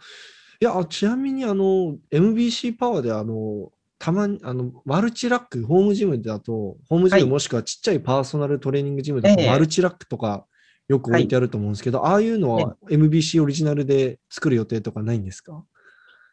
[0.60, 7.24] いや、ちなみに、あの、MBC パワーで、あの、たまに、あの、マルチラック、ホームジムだと、ホームジはい。
[7.24, 9.50] ムもしくはちっちゃいパーソナルトレーニングジムだと、ええ。
[9.50, 10.46] マルチラックとか
[10.88, 15.64] よく置いてあると思うんですけど、ああいうのは MBC オリジナルで作る予定とかないんですか？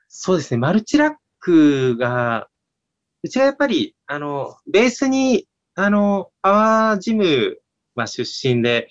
[0.07, 0.57] そうですね。
[0.57, 2.47] マルチラックが、
[3.23, 7.57] うちはやっぱり、あの、ベースに、あの、パワージム、
[7.95, 8.87] まあ、出身で、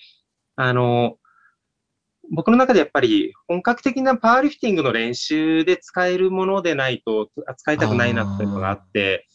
[0.55, 1.17] あの、
[2.31, 9.27] 僕の中でやっぱり本格的なパワーリフティングの練習で使えるものでないと扱いたくないなっていうのがあって、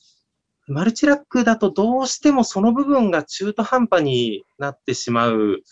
[0.68, 5.62] マルチラックだとどうしてもその部分が中途半端になってしまう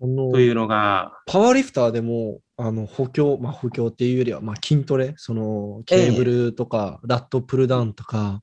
[0.00, 8.40] というのが、パワーリフターでも、あの、補強、まあ、補強っていうよりは、まあ、筋トレ、その、ケーブルとか、ラットプルダウンとか、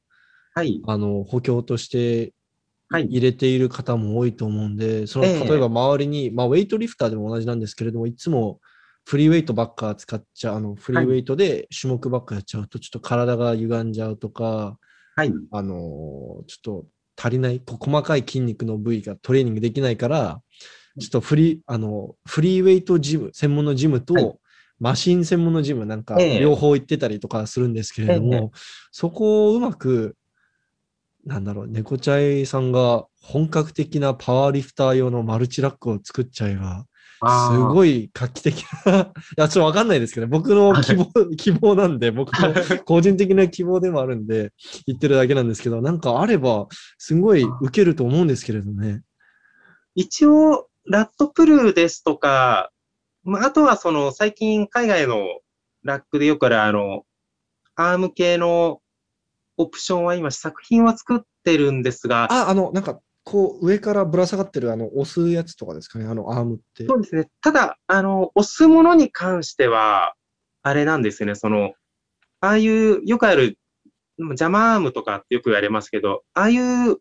[0.54, 2.34] はい、あの、補強としてはい、
[2.92, 5.50] 入れている方も多いと思うんで、その、ええ。
[5.50, 8.60] 例えば周りに、まあ、ウェイトリフターでも同じなんですけれども、いつも
[9.06, 14.78] フリーウェイトばっか使っちゃう、あの、フリーウェイトで種目ばっかやっちゃうと、ちょっと体が歪んじゃうとか、
[15.16, 16.86] はい、あの、ちょっと
[17.18, 20.42] 足りない、こ細かい筋肉の部位がトレーニングできないから、
[21.00, 24.40] ちょっとフリー、あの、フリーウェイトジム、専門のジムと、はい。
[24.78, 26.40] マシン専門のジムなんかええ。
[26.42, 28.50] 両方行ってたりとかするんですけれども、ええ。
[28.92, 30.18] そこをうまく、
[31.26, 36.86] なんだろう、猫ちゃいさんが本格的なパワーリフター用のマルチラックを作っちゃえば、
[37.50, 37.58] すい。
[37.58, 42.54] ごい画期的な、 いや、ちょっとわかんないですけど、僕の希望、希望なんで、僕の
[42.86, 44.54] 個人的な希望でもあるんで、
[44.86, 49.02] 言ってるだけなんですけど、なんかあれば、すごい受けると思うんですけれどね。
[49.96, 52.72] 一応、ラットプルですとか、
[53.24, 55.26] まあ、あとはその最近海外の
[55.84, 57.06] ラックでよくあるあの、
[57.76, 58.82] アーム系の
[59.58, 66.86] オプションは今試作品は作ってるんですが、あ、あの、なんか、こう、上からぶら下がってる、あの、押すやつとかですかね、あの、アームって。
[66.86, 67.28] そうですね。
[67.42, 70.14] ただ、あの、押すものに関しては、
[70.62, 71.74] あれなんですよね、その、
[72.40, 73.58] ああいう、よくある、
[74.18, 76.98] ジャマーアームとかってよく言われますけど、ああいう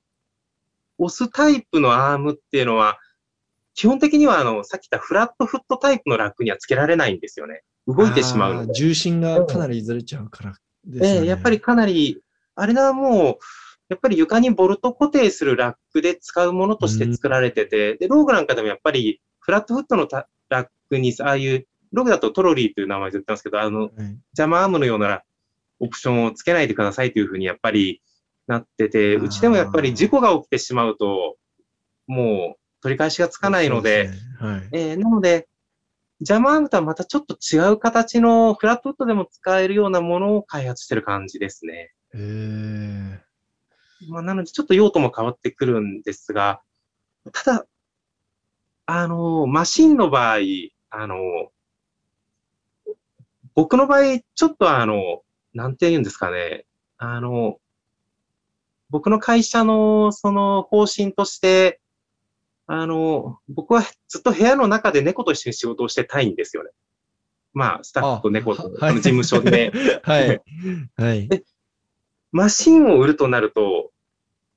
[0.99, 2.99] 押すタイプのアームっていうのは、
[3.75, 7.63] 基本的にはあの、さっき言ったフラットフットタイプのラックにはつけられないんですよね。
[7.87, 8.73] 動いてしまうので。
[8.73, 11.21] 重心がかなりずれちゃうからですよね。
[11.21, 12.23] ええやっぱりかなり、
[12.55, 13.39] あれはもう、
[13.89, 23.91] やっぱり床にボルト固定するラックで使うものとして作られてて、で、ローグなんかでもやっぱり、フラットフットのタラックに、ああいう、ローグだとトロリーという名前で言ってますけど、あの、はい
[24.33, 25.23] ジャマーアームのような
[25.81, 28.01] オプションをつけないでくださいというふうにやっぱり
[28.47, 31.37] なってて、うちでもやっぱり事故が起きてしまうと、
[32.07, 34.69] もう取り返しがつかないので、そうすねはい。
[34.73, 35.49] えーなので、
[36.21, 41.93] ジャマーアームとはまたちょっと違う形のフラットフットでも使えるようなものを開発してる感じですね。
[42.15, 43.25] えー
[44.09, 46.61] まあ、なのでちょっと用途も変わってくるんですが、
[47.33, 47.67] ただ、
[48.87, 50.39] あの、マシンの場合、
[50.91, 51.17] あの、
[53.55, 55.23] 僕の場合、ちょっとあの、
[55.55, 56.67] なんて言うんですかね。
[56.99, 57.59] あの、
[58.91, 61.81] 僕の会社のその方針として、
[62.67, 66.71] あの、僕はずっと部屋の中で猫と一緒に仕事をしてたいんですよね。
[67.53, 69.73] まあ、スタッフと猫と、あその事務所で。
[70.03, 70.43] はい。
[70.97, 71.29] はい。
[72.35, 73.93] マシンを売るとなると、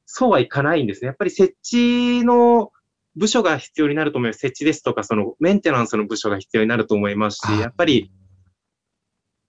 [0.07, 1.07] そうはいかないんですね。
[1.07, 2.71] やっぱり設置の
[3.15, 4.39] 部署が必要になると思います。
[4.39, 8.11] 設置ですとか、そのメンテナンスの部署が必要になると思いますし、やっぱり、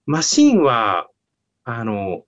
[0.05, 1.07] マシンは、
[1.63, 2.23] あの、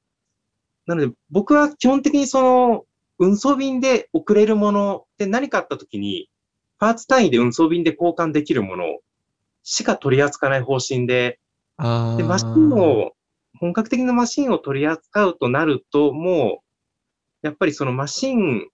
[0.88, 2.86] なので僕は基本的にその
[3.20, 6.32] 運送便で送れるもので何かあった時に、
[6.80, 8.86] パーツ単位で運送便で交換できるもの
[9.62, 11.40] しか取り扱わない方針で、
[11.78, 13.12] で、マシンを、
[13.60, 16.62] 本格的なマシンを取り扱うとなると、も
[17.44, 18.68] う、やっぱりそのマシン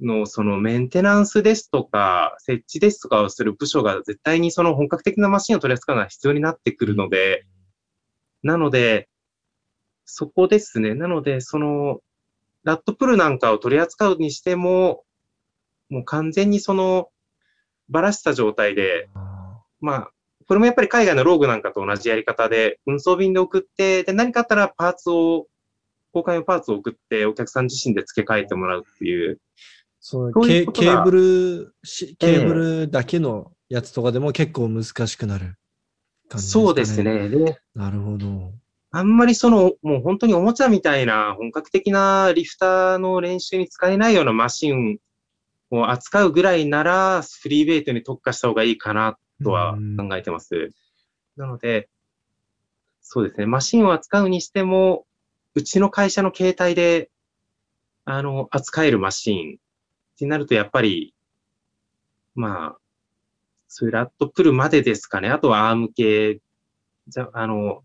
[0.00, 7.46] のそのメンテナンスですとか、設置ですとかをする部署が絶対にその本格的なマシンを取り扱うのは必要になってくるので、
[8.42, 9.08] なので、
[10.04, 10.94] そこですね。
[10.94, 12.00] なので、その、
[12.62, 15.04] ラットプルなんかを取り扱うにしても、
[15.88, 17.10] もう完全にその、
[17.88, 20.10] ばらした状態で、あまあ、
[20.46, 25.46] これもやっぱり海外のローグなんかと同じやり方で、運送便で送って、で、何かあったらパーツを、
[26.14, 29.40] 交換用パーツを送って、お客さん自身で付け替えてもらうっていう。
[29.98, 35.56] そうケーブルし、ケーブルだけのやつとかでも結構難しくなる
[36.28, 36.64] 感じですかね。
[36.64, 37.02] そうです。
[37.02, 37.28] ね。
[37.28, 38.52] で、なるほど。
[38.92, 44.98] あんまりその、もう本当におもちゃみたいな本格的なリフターの練習に使えないようなマシン
[45.72, 50.70] を扱うぐらいなら、フリーベイトに特化した方がいいかなとはうん考えてます。
[51.36, 51.88] なので、
[53.02, 55.06] そうですね、マシンを扱うにしても、
[55.54, 57.10] うちの会社の携帯で、
[58.04, 59.58] あの、扱えるマシンっ
[60.18, 61.14] てなると、やっぱり、
[62.34, 62.78] まあ、
[63.68, 65.28] そういうラットプルまでですかね。
[65.28, 66.40] あとはアーム系、
[67.08, 67.82] じゃ、あの、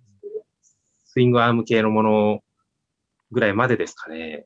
[1.05, 2.43] スイングアーム系のもの
[3.31, 4.45] ぐらいまでですかね。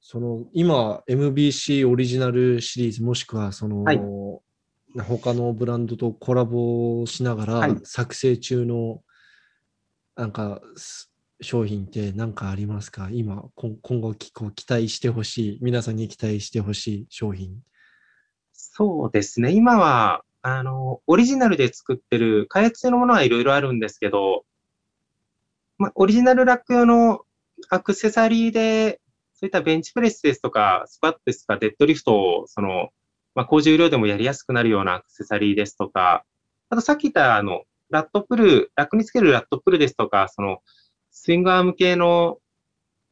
[0.00, 4.00] その今 MBC オリジナルシリーズもしくはその、はい
[4.96, 7.74] 他のブランドとコラボしながはい。
[7.74, 9.02] ら作成中の
[10.16, 13.08] なんかす商品って何かありますか？
[13.10, 15.58] 今今今後きこう期待してほしい。
[15.60, 17.56] 皆さんに期待してほしい商品。
[18.52, 19.50] そうですね。
[19.50, 24.44] 今は、あの、オリジナルで作ってる、開発中のものはいろいろあるんですけど、
[25.78, 27.22] まあ、オリジナルラック用の
[27.70, 29.00] アクセサリーで、
[29.34, 32.90] そういったベンチプレスですとか、スクワットですとか、デッドリフトを、その、
[33.34, 36.24] まあ、高重量でもやりやすくなるようなアクセサリーですとか、
[36.68, 40.58] あとさっき言った、あの、ラットプル、ラックにつけるラットプルですとか、その、
[41.10, 42.38] スイングアーム系の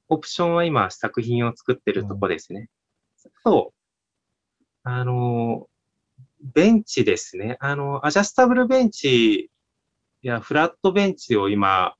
[0.09, 2.68] オプションは今、試作品を作ってるとこですね。
[3.44, 3.72] と、
[4.83, 5.68] あの、
[6.42, 7.56] ベンチですね。
[7.61, 9.50] あの、アジャスタブルベンチ
[10.22, 11.94] やフラットベンチを今、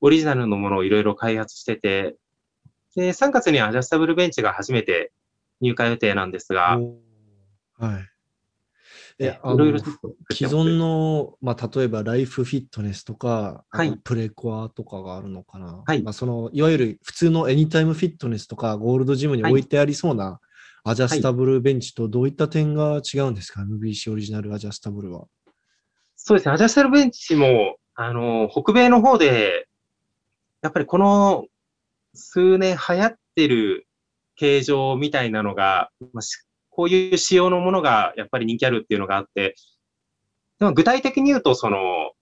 [0.00, 2.16] オリジナルのものをいろいろ開発してて、
[2.94, 5.12] で、3月にアジャスタブルベンチが初めて
[5.60, 6.78] 入荷予定なんですが、
[7.80, 8.06] はい
[9.18, 9.66] えねあの
[10.32, 15.82] 既存の、まあ、例えばライフフィットネスとか、はいプレコアとかがあるのかな。
[15.86, 20.40] はいまあ、そのいわゆる普通のエニタイムフィットネスとかゴールドジムに置いてありそうな
[20.84, 25.26] アジャスタブルベンチとどういった点が違うんですか、?MBC オリジナルアジャスタブルは。
[26.16, 29.68] そうですね、アジャスタブルベンチも、あの、北米の方で、
[30.62, 31.46] やっぱりこの
[32.14, 33.86] 数年流行ってる
[34.36, 36.38] 形状みたいなのが、まあし
[36.70, 39.54] こういう仕様のものがやっぱり人気あるっていうのがあって、
[40.58, 42.12] でも具体的に言うと、その、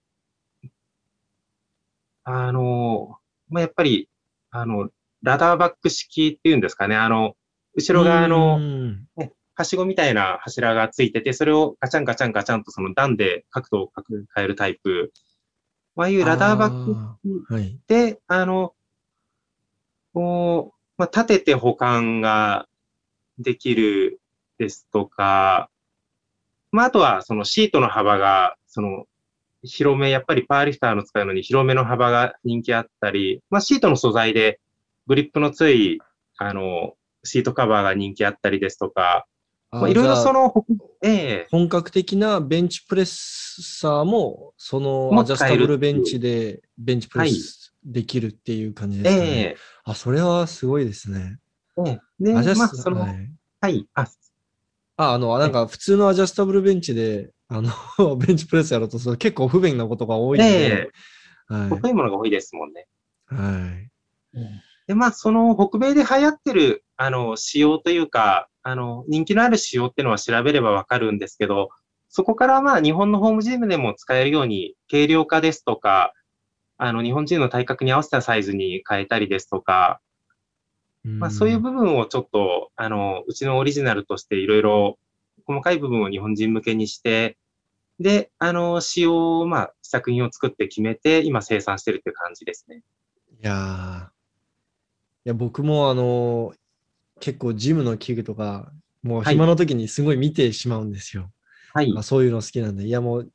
[2.24, 4.08] あの、まあ、やっぱり、
[4.50, 4.90] あの、
[5.22, 7.34] ラダーバック式っていうんですかね、あの、
[7.74, 9.06] 後ろ側の、うん
[9.58, 13.92] はしごみたいな柱がついてて、それをガチャンガチャンガチャンとその段で角度を
[14.32, 15.12] 変えるタイプ。
[15.96, 17.76] ああいうラダーバックあーはい。
[17.88, 18.74] で、あの、
[20.14, 22.68] こう、まあ、立てて保管が
[23.38, 24.20] できる
[24.58, 25.70] ですとか、
[26.70, 29.06] まあ、あとはそのシートの幅が、その、
[29.62, 34.60] 広め、やっぱりパワーリフターの使うのに広めの幅が人気あったり、まあ、シートの素材で
[35.06, 36.00] グリップの強い、
[36.36, 36.94] あの、
[37.24, 39.26] シートカバーが人気あったりですとか、
[39.70, 40.54] まあ、いろいろその、
[41.02, 41.46] ええ。
[41.50, 49.30] 本格的なベンチプレッサーも、そのもアジャスタブルベンチでベンチプレスできるっていう感じですかね。
[49.30, 51.38] えあ、それはすごいですね。
[51.86, 52.00] ええ。
[52.20, 53.08] えで、アジャスまあ、その、は
[53.60, 54.06] はい、い、あ、
[54.98, 57.70] あ、あの、なんか普通のアジャスタブルベンチで、あの、
[58.18, 60.90] ベンチプレスやるとそれ結構不便なことが多いんえで、
[61.46, 62.86] は細いものが多いですもんね。
[63.30, 63.34] い。
[63.34, 63.90] はい。
[64.88, 71.68] で、まあ、その北米で流行ってる、あの、仕様というか、あの、人気のある仕様っていうのは調べればわかるんですけど、
[72.08, 76.12] そこからまあ日本のホームジムでも使えるように、軽量化ですとか、
[76.76, 80.00] あの日本人の体格に合わせたサイズに変えたりですとか、
[81.04, 84.98] まあ、そういう部分をちょっと、あの、うちのオリジナルとしていろいろ
[85.46, 87.38] 細かい部分を日本人向けにして、
[87.98, 92.82] で、あの、仕様、まあ、作品を作って決めて、今生産してるっていう感じですね。
[93.42, 94.10] いや
[95.24, 96.54] いや、僕もあの、
[97.20, 98.72] 結構ジムの器具とか、
[99.02, 101.30] もう暇の時にすごい見てしまうんですよ。
[101.74, 101.92] はい。
[101.92, 103.32] まあ、そういうの好きなんで、いやもう、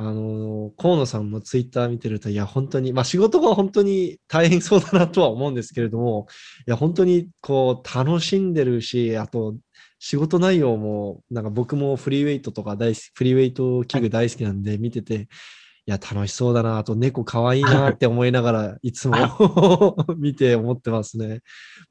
[0.00, 6.28] あの、河野さんもツイッター見てると、いや、本当に、まあ仕事は本当に大変そうだなとは思うんですけれども、
[6.68, 9.56] いや、本当にこう、楽しんでるし、あと、
[9.98, 15.22] 仕事内容も、なんか僕もフリーウェイトとか大好き、フリーウェイト器具大好きなんで見てて、
[15.86, 21.40] いや、楽しそうだな、あと猫可愛いなって思いながらいつも 見て思ってますね。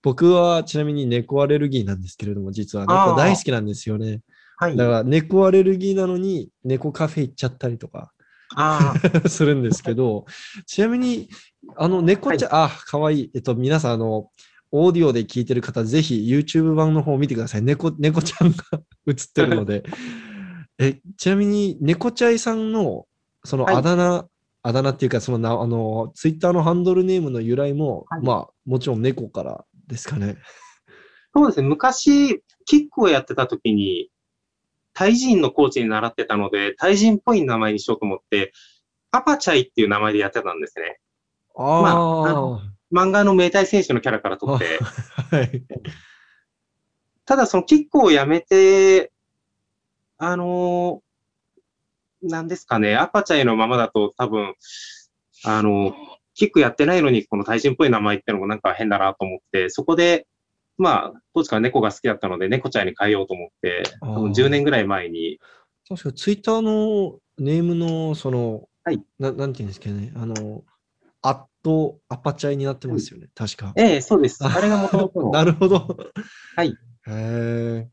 [0.02, 4.22] 僕はちなみに猫アレルギーなんですけれども、実は猫大好きなんですよね。
[4.58, 4.76] はい。
[4.76, 8.12] だから猫アレルギーなのに猫カフェ行っちゃったりとか
[9.28, 10.26] するんですけど、
[10.66, 11.30] ちなみに、
[11.76, 13.32] あの猫ちゃん、はい、あ、かわいい。
[13.36, 14.30] えっと、皆さん、あの、
[14.72, 17.62] オーディオで聞いてる方、ぜひ YouTube 版の方を見てください。
[17.62, 18.56] 猫、猫ちゃんが
[19.08, 19.84] 映ってるので。
[20.80, 23.06] え、ちなみに、猫ちゃいさんの、
[23.44, 24.26] そのあだ名、はい、
[24.64, 30.38] あだ名っていうか、そのな、あの、ツイッターのハンドルネームの由来も、はい、まあ、もちろん猫からですかね。
[31.36, 31.68] そうですね。
[31.68, 34.10] 昔、キックをやってた時に、
[34.98, 38.52] タイ人のコーチに習ってたので、タイ人っぽい名前にしようと思って、
[39.12, 41.00] アパチャイっていう名前でやってたんですね。
[41.56, 44.80] あ、まあ、漫画の名対選手のキャラから取って。
[45.30, 45.64] はい、
[47.26, 49.12] ただ、そのキックをやめて、
[50.18, 54.56] あのー、なんですかね、アパチャイのままだと多分、
[55.46, 55.94] あのー、
[56.34, 60.26] キックやってないのに、この対人っぽい名前ってのもなんか変だなと思って、そこで、
[60.78, 65.40] まあ、当時から猫が好きだったので、猫ちゃんに変えようと思って、多分10年ぐらい前に。
[65.90, 69.02] 確かツイッターのネームの、その、はい。
[69.20, 70.64] ななんていうんですかね、あの、
[71.22, 73.74] アットアパチャイになってますよね、確か。
[73.76, 74.44] ええそうです。
[74.44, 75.98] あれがもともとなるほど。
[76.56, 76.70] はい。
[76.70, 76.76] へ
[77.08, 77.88] え。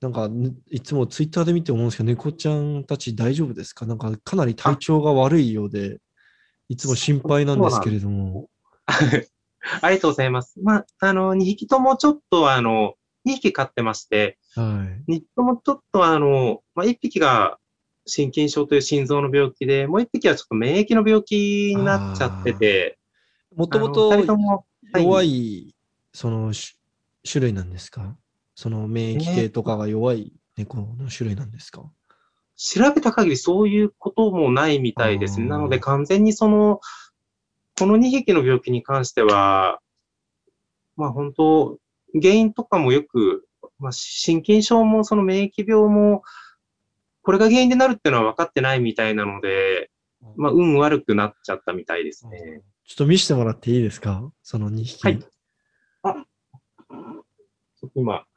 [0.00, 0.28] なんか、
[0.70, 3.84] いつもツイッターで見て思うんですけど、猫ちゃんたち大丈夫ですか？
[3.86, 5.98] なんか、かなり体調が悪いようで、
[6.68, 8.48] いつも心配なんですけれども。
[9.82, 10.60] ありがとうございます。
[10.62, 12.94] まあ、あの、2匹ともちょっと、あの、
[13.26, 14.62] 2匹飼ってまして、は
[15.08, 17.58] い、2匹ともちょっと、あの、まあ、1匹が
[18.06, 22.98] 心筋症という心臓の病気で、もう1匹はちょっと免疫の病気になっちゃってて、
[23.54, 24.12] もともと
[24.98, 25.74] 弱い、
[26.12, 26.52] その
[27.30, 28.16] 種類なんですか？
[28.54, 31.84] その免疫系とかが弱い猫の種類なんですか、
[32.56, 35.40] 調べた限りそういうこともないみたいです。
[35.40, 35.46] ね。
[35.46, 36.80] なので完全にその、
[37.78, 39.80] この2匹の病気に関しては、
[40.96, 41.78] まあ本当、
[42.20, 43.46] 原因とかもよく、
[43.78, 46.22] まあ、心筋症もその免疫病も、
[47.22, 49.90] これが原因でなるっていうのは分かってないみたいなので、
[50.36, 52.62] まあ、運悪くなっちゃったみたいですね。
[52.86, 54.32] ちょっと見せてもらっていいですか？
[54.42, 55.04] その2匹。
[55.04, 55.18] はい。
[56.02, 58.24] あ、ちょっと今。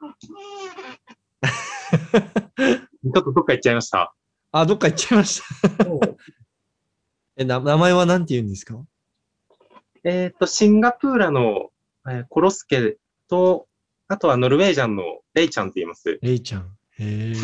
[1.42, 4.14] ちょっとどっか行っちゃいました。
[4.52, 5.46] あ、どっか行っちゃいました
[7.38, 7.58] えな。
[7.60, 8.76] 名前は何て言うんですか？
[10.04, 11.70] えっ、ー、と、シンガプーラの、
[12.08, 12.96] えー、コロスケ
[13.28, 13.68] と、
[14.08, 15.02] あとはノルウェージャンの
[15.34, 16.18] レイちゃんって言います。
[16.20, 16.76] レイちゃん。
[16.98, 17.34] へえ。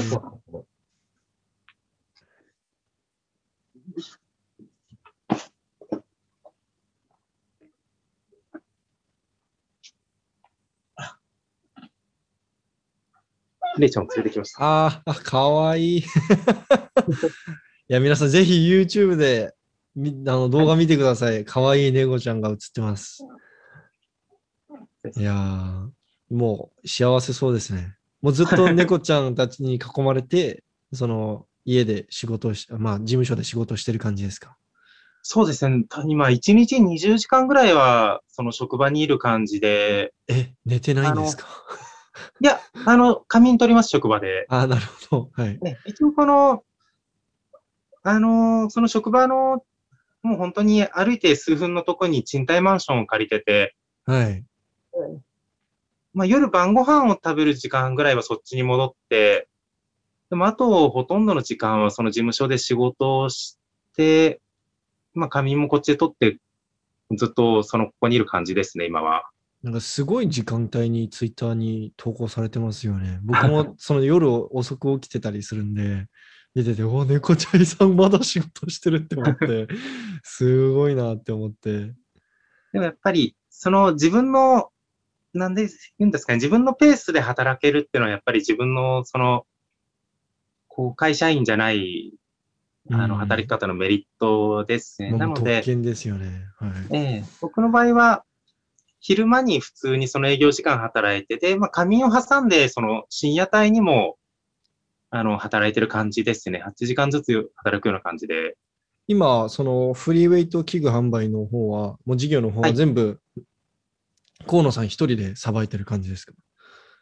[13.79, 14.87] レイちゃんを連れてきました。
[14.87, 16.03] ああ、かわいい。
[16.03, 16.05] い
[17.87, 19.55] や、皆さんぜひ YouTube で
[19.99, 21.45] みあの動画見てください。
[21.45, 23.27] かわいい猫ちゃんが映ってます。
[25.17, 25.89] いやー、
[26.35, 27.97] もう幸せそうですね。
[28.23, 34.57] もうずっと猫ちゃんたちに囲まれて、その家で仕事をし、まあ事務所で仕事をしてる感じですか？
[35.23, 35.85] そうですね。
[36.07, 40.15] 今、1日20時間ぐらいは、その職場にいる感じで。
[40.29, 41.47] え、寝てないんですか？
[42.41, 44.47] いや、あの、仮眠取ります、職場で。
[44.49, 45.43] あ、なるほど。
[45.43, 45.59] はい。
[45.61, 46.63] ね、一応この、
[48.05, 49.63] あの、その職場の
[50.23, 54.45] もう本当に歩いて数分のとこに賃貸マンションを借りてて、はい。
[56.15, 59.49] まあ、夜晩ご飯を食べる時間ぐらいはそっちに戻って、
[60.31, 63.59] でもあとほとんどの時間はその事務所で仕事をし
[63.97, 64.41] て、
[65.15, 66.39] まあ仮眠もこっちで取って、
[67.17, 69.25] ずっとそのここにいる感じですね、今は。
[69.63, 73.21] なんかすごい時間帯にツイッターに投稿されてますよね。
[73.23, 76.07] 僕もその夜遅く起きてたりするんで、
[76.59, 79.69] 見てて、お猫ちゃいさんまだ仕事してるって思って、
[80.25, 81.95] すごいなって思って。
[82.73, 84.71] でもやっぱり、その自分の、
[85.35, 89.47] なんで言うんですかね、自分のペースで働けるっていうのはやっぱり自分のその、
[90.67, 92.13] こう、会社員じゃない、
[92.91, 95.11] あの、うん働き方のメリットですね。
[95.11, 96.45] もうなのでですよね。
[96.59, 96.71] はい。
[96.91, 98.25] ええ僕の場合は、
[98.99, 104.19] 昼間に普通にその営業時間働いてて、まあ、仮眠を挟んで、その深夜帯にも、
[105.11, 106.63] あの、働いてる感じですね。
[106.65, 108.57] 8時間ずつ働くような感じで。
[109.07, 113.21] 今、そのフリーウェイト器具販売の方は、もう事業の方ははい全部、
[114.47, 116.33] 河野さん一人でさばいてる感じですか？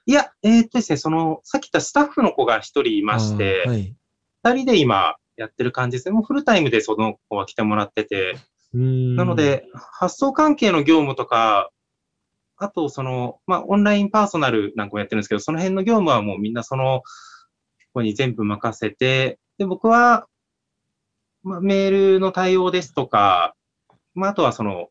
[0.06, 3.94] いや、えーっとですね、その、さっき言ったスタッフの子が一人いまして、はい。
[4.44, 6.12] 二人で今やってる感じですね。
[6.12, 8.36] もうフルタイムでその子は来てもらってて、
[8.72, 11.70] なの、で、発送関係の業務とか、
[12.56, 17.02] あと、その、まあ、オンラインパーソナルなんかもやってるんですけど、その辺の業務はもうみんなその
[17.96, 20.26] 子に全部任せて、で、僕は、
[21.42, 23.54] まあ、メールの対応ですとか、
[24.14, 24.88] まあ、あとはその、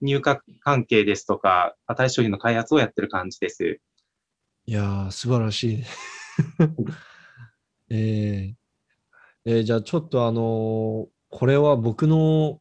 [0.00, 3.80] 入荷関係ですとか、新しい商品の開発をやってる感じです。
[4.66, 5.84] いやー、素晴らしい。
[7.90, 8.54] えー
[9.44, 12.60] えーじゃあちょっとあのーこれは僕の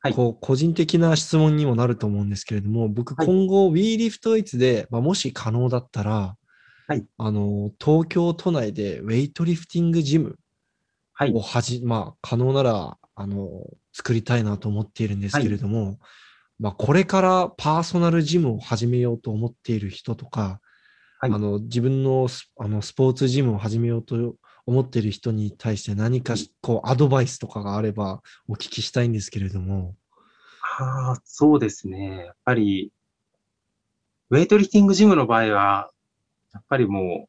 [0.00, 6.36] はいこう個人的な質問にもなると思うんですけれども、僕はい今後 WeLiftWeights で、まあ、もし可能だったら、
[6.88, 10.38] はいあのー東京都内でウェイトリフティングジム
[11.12, 11.40] はいを。
[11.40, 15.98] はじ、まあ可能なら、あのー作りたいなと思っているんですけれども、
[16.60, 20.60] まあこれからパーソナルジムを始めようと思っている人とか、
[21.18, 29.94] はいあの自分のスあのスポーツジムを始めようと思っている人に対して何かしこうアドバイスとかがあればお聞きしたいんですけれども。
[30.78, 32.26] ああ、そうですね。
[32.26, 32.92] やっぱり、
[34.28, 35.90] ウェイトリフティングジムの場合は、
[36.56, 37.28] やっぱりもう、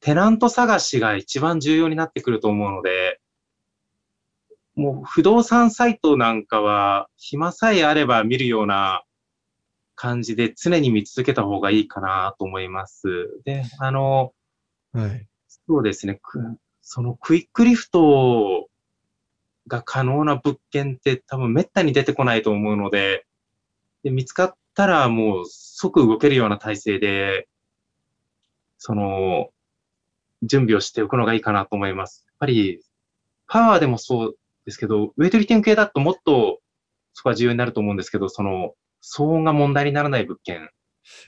[0.00, 3.20] テナント探しが一番重要になってくると思うので、
[4.74, 9.02] もう不動産サイトなんかは、暇さえあれば見るような
[9.96, 13.42] 感じで常に見続けた方がいいかなと思います。
[13.44, 14.32] で、あの、
[14.92, 15.26] はい。
[15.66, 16.18] そうですね。
[16.22, 16.40] く
[16.80, 18.68] そのクイックリフト
[19.66, 23.26] が可能な物件って多分めったに出てこないと思うので、
[24.02, 27.48] で見つかったらもう即動けるような体制で、
[28.78, 29.50] その、
[30.42, 32.24] 準備をしておくのがいいかなと思います。
[32.26, 32.80] やっぱり、
[33.46, 36.60] パワーでもそうですけど、ウェイトリフティング系だともっと
[37.14, 40.70] そこは重要になると思うんですけど、その、騒音が問題にならない物件。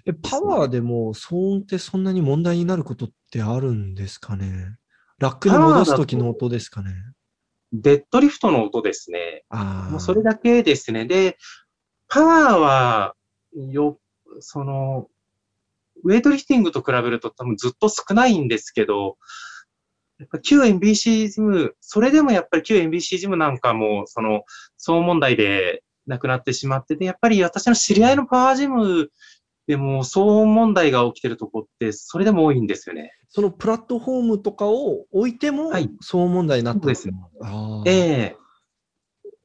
[0.07, 4.77] え、パワーでも騒音ってそんなに問題になることってあるんですかね？
[5.19, 6.93] ラックに戻す時の音ですかね？
[7.73, 9.45] デッドリフトの音ですね。
[9.49, 9.91] ああ。
[9.91, 11.07] もうそれだけですね。
[11.07, 11.39] で、
[12.09, 13.15] パワーは、
[13.71, 13.99] よ、
[14.41, 15.09] その、
[16.05, 19.17] ウェイトリフティングと比べると多分ずっと少ないんですけど、
[20.19, 24.43] やっぱ旧 NBC ジム、それでもやっぱり旧 NBC ジムなんかも、その、
[24.79, 29.11] 騒音問題で亡くなってしまってて、やっぱり私の知り合いのパワージム
[29.67, 33.13] でも騒音問題が起きてるとこって、それでも多いんですよね。
[33.31, 35.89] そのプラットフォームとかを置いてもはい。
[36.05, 37.89] 騒音問題になってそうですねああ。
[37.89, 38.37] え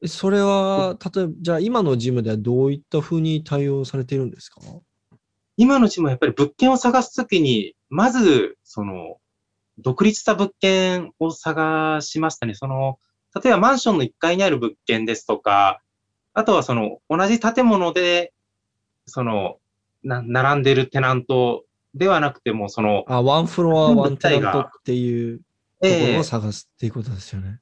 [0.02, 0.08] え。
[0.08, 4.60] それは、例えば、じゃあ今のジムではどういったふうに対応されているんですか？
[5.56, 9.18] 今のうちもやっぱり物件を探すときに、まず、その、
[9.78, 12.54] 独立した物件を探しましたね。
[12.54, 12.98] その、
[13.34, 15.80] 例えばマンションの1階にある物件ですとか、
[16.34, 18.32] あとはその、同じ建物で、
[19.06, 19.58] その、
[20.02, 25.46] な、並んでるテナントではなくても、その、あ、ワンフロア、ワンテナントっていうとこ
[25.82, 27.60] ええろを探すっていうことですよね。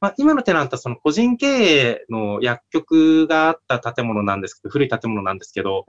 [0.00, 5.86] まあ、今のテナントはその個人経営の薬局があった建物なんですけど、古い建物なんですけど、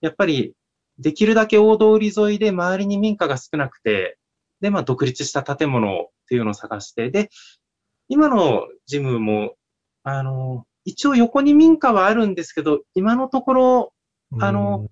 [0.00, 0.54] やっぱり
[0.98, 4.18] できるだけ大通り沿いで周りに民家が少なくて、
[4.60, 7.30] で、まあ独立した建物っていうのを探して、で、
[8.08, 9.54] 今のジムも、
[10.02, 13.92] あの、一応横に民家はあるんですけど、今のところ
[14.40, 14.88] あの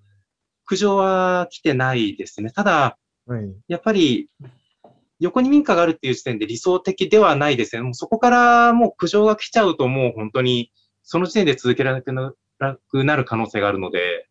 [0.65, 2.51] 苦情は来てないですね。
[2.51, 2.97] ただ、
[3.27, 3.55] うん、はい。
[3.67, 4.29] やっぱり、
[5.19, 7.81] 横に民家があるっていう時点で理想的ではないですね。
[7.81, 10.71] もうそこからもう苦情が来ちゃうともう本当に、
[11.03, 12.03] その時点で続けられ
[12.57, 14.27] なくなる可能性があるので、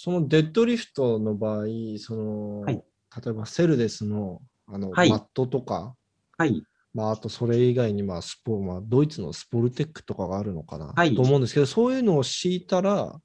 [0.00, 1.64] そのデッドリフトの場合、
[1.98, 2.80] その、はい
[3.24, 5.94] 例えばセルデスのあの、はいマットとか、
[6.36, 6.62] はい。
[6.94, 13.18] まあ、あとそれ以外に、まあ、スポ、まあ、ドイツのスポルテックとかがあるのかな、はいと思うんですけど、そういうのを敷いたら、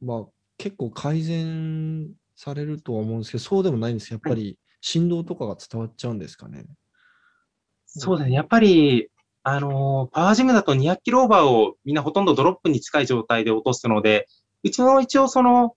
[0.00, 0.24] まあ、
[0.56, 6.64] 結構改善されるとは思うんですけど、そうでもないんですやっぱり振動とかが伝わっちゃうんですかね。
[7.84, 8.34] そうですね。
[8.34, 9.10] やっぱり、
[9.42, 14.26] あのーパワージムだと200キロオーバーをみんなほとんどドロップに近い状態で落とすので、
[14.62, 15.76] うちも一応その、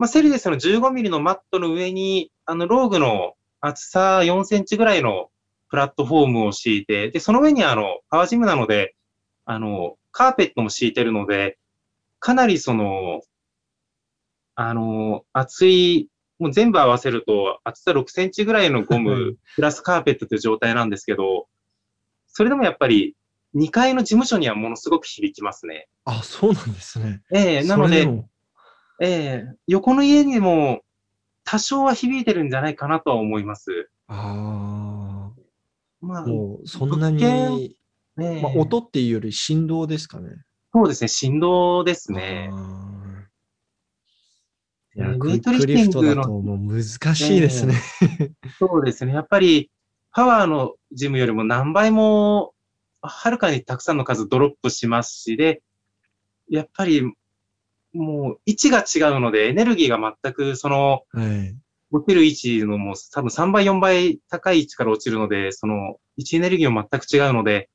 [0.00, 5.28] まあ、セリデスの15ミリのマットの上に、あの、ローグの厚さ4センチぐらいの
[5.68, 8.96] プラットフォームを敷いて、で、その上にあの、パワージムなので、
[9.44, 11.58] あの、カーペットも敷いてるので、
[12.18, 13.20] かなりその、
[14.54, 21.46] あの、厚いもう全部合わせると厚さ6センチぐらいのゴはいム、プラスカーペットという状態なんですけど、
[22.26, 23.14] それでもやっぱり
[23.54, 25.88] 2階の事務所にはものすごく響きますね。
[26.06, 27.20] あ、そうなんですね。
[27.30, 28.08] ええなので、
[29.00, 30.82] ええ横の家にも
[31.44, 33.90] 多少は響いてるんじゃないかなとは思います。
[34.08, 35.30] あ
[36.00, 37.76] まああ、、もうそんな物に、
[38.18, 40.30] ええまあ、音っていうより振動ですかね。
[40.72, 42.50] そうですね、振動ですね。
[44.94, 47.74] いや、ウェイトリフティングのもう難しいですね。
[48.58, 49.14] そうですね。
[49.14, 49.70] やっぱり、
[50.12, 52.52] パワーのジムよりも何倍も、
[53.02, 55.62] はるかにたくさんの数ドロップしますし、で、
[56.48, 57.02] やっぱり、
[57.92, 61.56] もう位置が違うので、エネルギーが全く、その、はい。
[61.92, 67.68] 落ちる位置のもう多分3倍、4倍高い位置から落ちるので、その、位置エネルギーも全く違うので、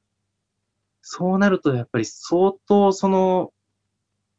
[1.02, 3.52] そうなるとやっぱり相当その、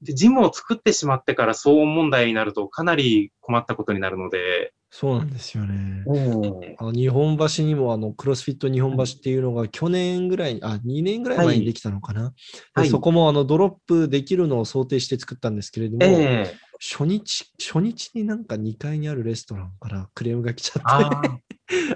[0.03, 6.05] でジムを作ってしまってから騒音問題になるとかなり困ったことになるので、そうなんですよね。
[6.07, 12.23] えあの日本橋にもあのクロスフィット日本橋っていうのが去年ぐらいに、あ、2年ぐらい前にできたのかな？
[12.23, 12.33] は
[12.81, 21.41] いでそこもあのドロップできるのを想定して作ったんですけれども、ええ初日、初日になんか2階にあるレストランから クレームが来ちゃあって、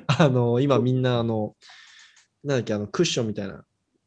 [0.07, 1.55] あ、 あの、今みんなあの、
[2.43, 3.65] なんだっけ、あのクッションみたいな、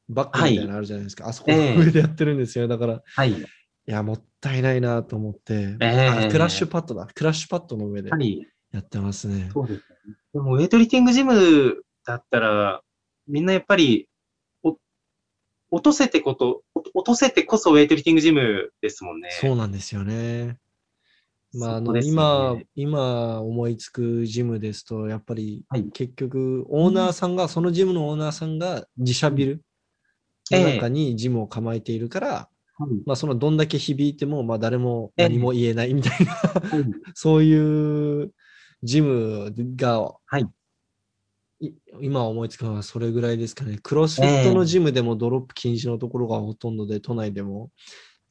[0.09, 1.27] バッグみたいなのあるじゃないですか。
[1.27, 2.67] あそこのええ上でやってるんですよ。
[2.67, 3.35] だから、いはい。
[3.85, 7.07] や、もったいないなと思って、ええあクラッシュパッドだ。
[7.13, 9.49] クラッシュパッドの上でやはり、やってますね。
[9.53, 9.83] そうですね。
[10.33, 12.81] でも、ウェイトリフティングジムだったら、
[13.27, 14.09] みんなやっぱり、
[14.63, 14.77] お
[15.71, 19.29] 落とせてこと、お落とせてこそウェイトリフティングジムですもんね。
[19.31, 20.57] そうなんですよね。
[21.53, 29.61] まあ、あの、今ね、今思いつくジムですと、やっぱりはい結局、オーナーさんが、そのジムのオーナーさんが自社ビル
[30.49, 38.31] の中にジムを構えているから、はいまあ、そのどんだけ響いても、まあ、誰も何も言えないみたいな、はい そういう
[38.83, 40.47] ジムが、はい
[41.59, 41.71] い
[42.01, 43.79] 今思いつくのはそれぐらいですかね。
[43.81, 47.71] クロスフィットのジムでもドロップ禁止のところがほとんどで、都内でも。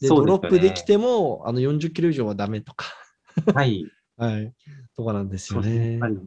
[0.01, 2.87] で、ねロップできても、あの40キロ以上はダメとか、
[3.55, 3.87] はい。
[4.19, 4.53] はい、
[4.95, 5.75] とかなんですよね。
[5.75, 6.09] やねっぱ。
[6.09, 6.19] り、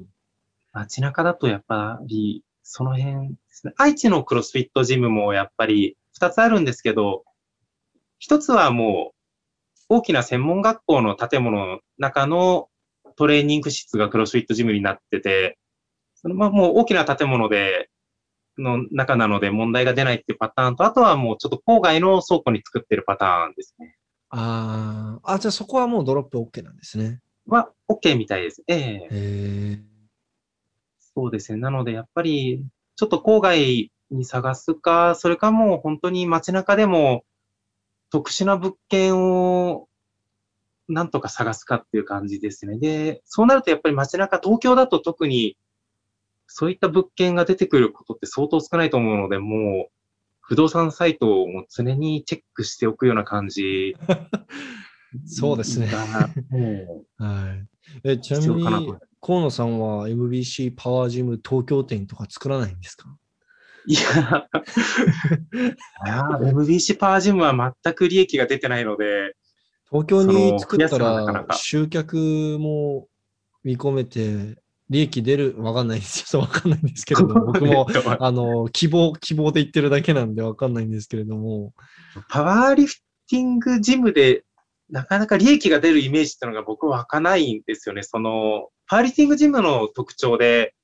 [0.73, 3.73] 街中だとやっぱり、その辺ですね。
[3.77, 7.23] 愛知のクロスフィットジムもやっぱり2つあるんですけど、
[8.17, 9.15] 一つはもう、
[9.97, 12.69] 大きな専門学校の建物の中の
[13.15, 15.57] トレーニング室がクロスフィットジムになってて、
[16.15, 17.89] そのまあもう大きな建物で、
[18.57, 23.95] の中なので問題が出ないっていうパターンと、あとはもうちょっと郊外の倉庫に作ってるパターンですね。
[24.29, 27.21] あーあ、じゃあそこはもうドロップ OK なんですね。
[27.47, 28.63] は、OK みたいです。
[28.67, 29.79] ええへえ。
[30.99, 31.59] そうですね。
[31.59, 37.23] なので、やっぱり、ちょっと郊外に探すか、それかもう本当に街中でも
[38.09, 39.87] 特殊な物件を
[40.87, 42.77] なんとか探すかっていう感じですね。
[42.77, 45.57] で、そうなるとやっぱり街中、東京だと特に
[46.47, 49.91] そういった物件が出てくることって相当少ないと思うので、もう
[50.41, 53.95] 不動産サイトを常にチェックしておくような感じ
[55.25, 55.87] そうですね
[57.17, 57.67] はい。
[58.03, 63.09] え、ちなみに河野さんは MBC パワージム東京店とか作らないんですか？
[63.09, 64.01] う、いや、
[66.05, 69.35] いや MBC パワージムは全く利益が出てないので、
[69.91, 72.17] 東京に作ったら集客
[72.59, 73.07] も
[73.63, 76.41] 見込めて利益出るわかんないですよ。
[76.41, 77.87] わかんないんですけれども、僕も
[78.19, 81.73] あの希望、希望で言ってるだけなんでわかんないんですけれども。
[82.29, 82.95] パワーリフ
[83.27, 84.43] ティングジムで
[84.89, 88.03] なかなか利益が出るイメージっていうのが僕は湧かないんですよね。
[88.03, 90.75] その、パワーリフティングジムの特徴で、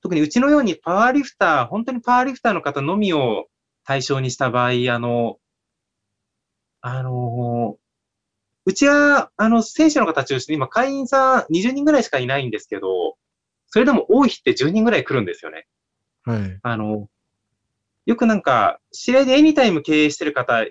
[0.00, 3.46] 特にうちのようにパワーリフター、本当にパワーリフターの方のみを
[3.84, 5.36] 対象にした場合、あの、
[6.80, 7.76] あの、
[8.64, 13.16] うちは、あの、選手の方中心に今会員さん20人ぐらいしかいないんですけど、
[13.66, 15.66] それでも多い日って10人ぐらい来るんですよね。
[16.24, 16.58] はい。
[16.62, 17.08] あの、
[18.06, 20.64] よくなんか、試合でエニタイム経営してる方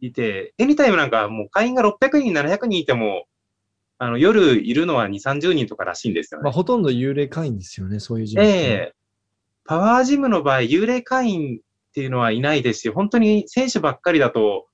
[0.00, 3.26] いて、エニタイムなんかもう会員が600人、700人いても、
[3.98, 6.54] あの、夜いるのは2、30人とからしいんですよまあ、ね。
[6.54, 8.50] ほとんど幽霊会員ですよね、そういうジムって。
[8.50, 8.54] え
[8.92, 8.92] え
[9.68, 14.68] パワージムの場合、幽霊会員っていうのはいないですし、本当に選手ばっかりだと、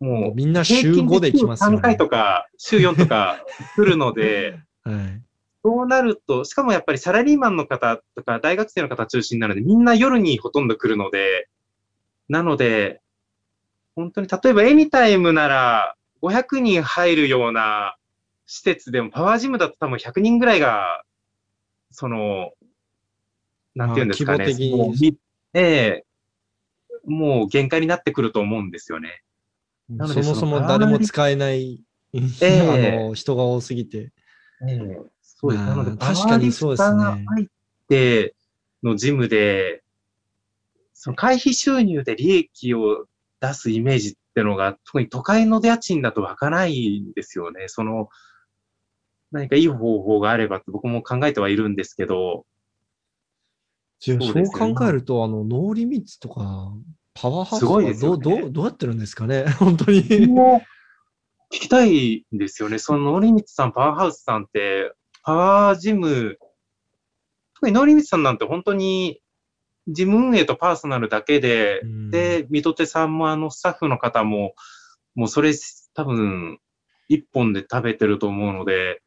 [0.00, 1.76] もう、みんな平週5で来ますよね。
[1.78, 3.44] 3回とか、週4とか
[3.76, 5.22] 来るので、 はい。
[5.64, 11.48] そうなると、しかもやっぱりサラリーマンの方とか大学生の方中心なので、みんな夜にほとんど来るので、
[12.28, 13.00] なので、
[13.96, 17.96] 本当に例えばエニタイムなら500人入るような
[18.44, 21.02] 施設でも、パワージムだと多分100人ぐらいが、
[21.90, 22.52] その、
[23.74, 24.38] なんていうんですかね。
[24.38, 25.18] まあ規模的に
[25.54, 25.62] え
[26.02, 26.04] え
[27.06, 29.22] もう限界になってくると思うんですよね。
[29.88, 31.82] なのでそもそも誰も使えない、
[32.12, 32.60] ええ
[33.00, 34.12] あの人が多すぎて。
[34.68, 35.14] ええ
[35.44, 35.64] そうです。
[35.64, 37.46] まあなので、確かにそうです入っ
[37.88, 38.34] て
[38.82, 39.82] のジムで、
[40.92, 43.06] その会費収入で利益を
[43.40, 47.68] 出すイメージってのが、特に都会の家賃だと湧かないんですよね。
[47.68, 48.08] その、
[49.32, 52.46] 何かいい方法があればって僕も考えてはいるんですけど、
[53.98, 56.72] そう考えると、あの、ノーリミッツとか、
[57.14, 58.42] パワーハウスすごいとかどう、ですよね。
[58.42, 59.44] どう、どうやってるんですかね？
[59.58, 60.02] 本当に。
[60.02, 60.62] 僕も
[61.52, 62.78] 聞きたいんですよね。
[62.78, 64.92] そのノーリミッツさん、パワーハウスさんって、
[65.22, 66.38] パワージム、
[67.54, 69.20] 特にノーリミッツさんなんて本当に、
[69.86, 72.10] ジム運営とパーソナルだけで、うん。
[72.10, 74.54] で、ミトテさんもあのスタッフの方も、
[75.14, 75.52] もうそれ
[75.94, 76.58] 多分、
[77.08, 79.02] 一本で食べてると思うので、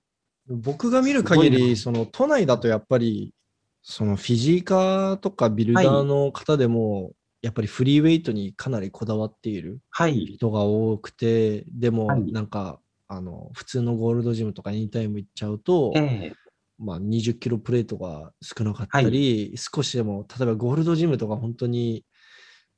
[0.48, 3.34] 僕が見る限り、その都内だとやっぱり、
[3.82, 10.40] そのフィジーカーとかビルダーの方でも、やっぱりフリーウェイトにかなりこだわっているはい。
[10.40, 12.34] 人が多くて、でもはい。
[12.34, 16.38] なんか、あの、普通のゴールドジムとかエニタイム行っちゃうと、ええ。
[16.80, 22.06] まあ、20キロプレートが少なかったり、少しでも、例えばゴールドジムとか本当に、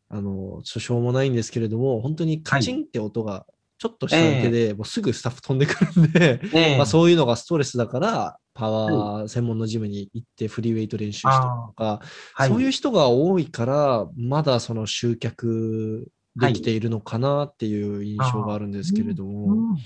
[0.09, 3.45] あの、しょうもないんですけれども、本当にカチンって音が
[3.79, 6.77] ちょっとしただけで、もうすぐスタッフ飛んでくるんで、ええ。
[6.77, 12.01] まあ、そういうのがストレスだから、パワー専門のジムに行ってフリーウェイト練習してとか、
[12.33, 12.49] はい。
[12.49, 19.77] そういう人が多いから、まだその集客できているのかなっていう印象があるんですけれどうも、ん。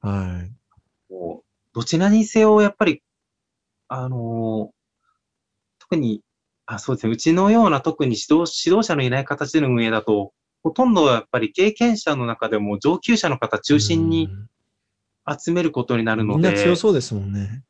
[0.00, 0.52] はい。
[1.72, 3.02] どちらにせよ、やっぱり、
[3.88, 4.74] あのー
[5.78, 6.22] 特に、
[6.66, 10.32] あ、そうですね、うちのような特に指導指導者のいない形での運営だと、
[10.64, 14.48] ほとんどやっぱり経験者の中でも上級者の方中心にうん
[15.26, 17.64] 集めることになるみので、んな強そうですもんね。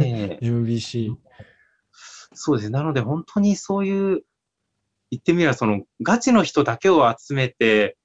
[0.00, 1.16] え え MBC。
[2.32, 2.72] そうですね。
[2.72, 4.22] なので本当にそういう、
[5.10, 7.98] 言ってみればそのガチの人だけを集めて、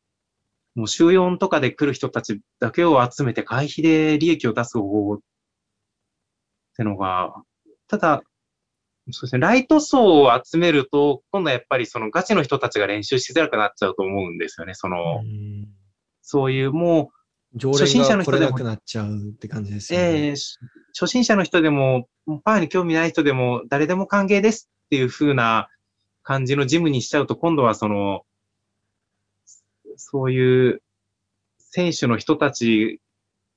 [0.75, 5.19] もう週4とかで来る人たちだけを集めて会費で利益を出す方法っ
[6.75, 7.35] てのが、
[7.87, 8.23] ただ、
[9.11, 14.73] そうですね、ライト層を集めると、今度はやっぱりそのガチの人たちが練習しづらくなっちゃうと思うんですよね。
[14.73, 15.67] その、うん
[16.29, 17.11] そういうも
[17.55, 20.27] 常初心者の人でもなくなっちゃうって感じでう、すよね。
[20.27, 20.59] えーし
[20.99, 22.09] 初心者の人でも、
[22.43, 25.69] パワーに興味ない人でも、誰でも歓迎ですっていう風な
[26.23, 28.25] 感じのジムにしちゃうと、今度はその、
[29.95, 30.81] そういう
[31.59, 32.99] 選手の人たち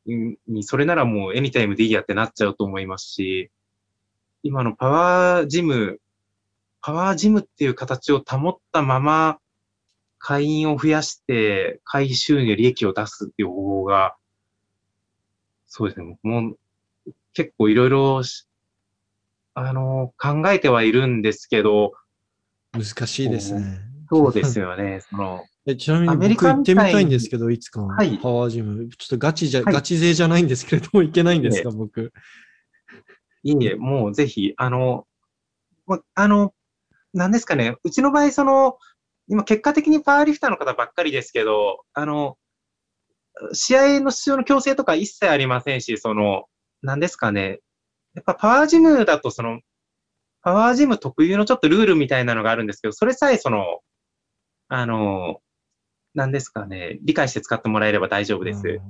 [0.07, 3.51] に、それならもうエニタイムでいいやってなっちゃうと思いますし、
[4.43, 6.01] 今のパワージム、
[6.81, 9.39] パワージムっていう形を保ったまま、
[10.19, 14.17] 会員を増やして、会費収入、利益を出すっていう方法が、
[15.67, 16.59] そうですね、もう
[17.33, 18.47] 結構いろいろし、
[19.55, 21.93] あの、考えてはいるんですけど、
[22.73, 23.81] 難しいですね。
[24.09, 28.89] そうですよね、 その、えちなみにアメリ僕行ってみたいんですけど、いつか、はいパワージム。
[28.89, 32.13] ちょっとガチじゃ、はいガチ勢じゃないんですけれども、行けないんですか、僕。
[33.43, 35.07] いいえ、もうぜひ、あの、
[35.87, 36.55] まあの、
[37.13, 38.79] なんですかね、うちの場合、その、
[39.29, 42.37] 今結果的にパワーリフターの方ばっかりですけど、あの、
[43.53, 46.45] 試合の出場の強制とか一切ありませんし、その、
[46.83, 47.61] なんですかね、
[48.15, 49.61] やっぱパワージムだと、その、
[50.43, 53.81] パワージム特有のちょっとルールみたいなのがあるんですけど、それさえその、
[54.69, 55.41] あの、
[56.15, 58.81] なんですかね、理解して使ってもらえれば大丈夫です。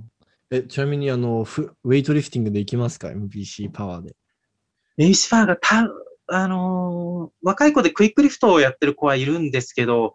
[0.51, 4.17] え、ちなみに、あの、フウェイトリフティングで行きますか ?MBC パワーで。
[5.01, 5.89] メイシファーがた、
[6.27, 10.13] あのー若い子でクイックリフトをやってる子はいるんですけど、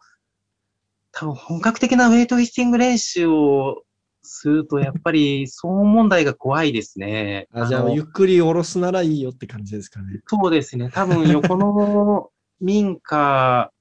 [1.11, 3.81] 多分本格的なウェイトリフティング練習を
[4.21, 7.47] すると、やっぱり騒音問題が怖いですね。
[7.51, 10.21] あ、じゃあ、のゆっくり下ろすならいいよって感じですかね。
[10.27, 10.91] そうですね。
[10.93, 12.29] 多分横の
[12.61, 13.71] 民家、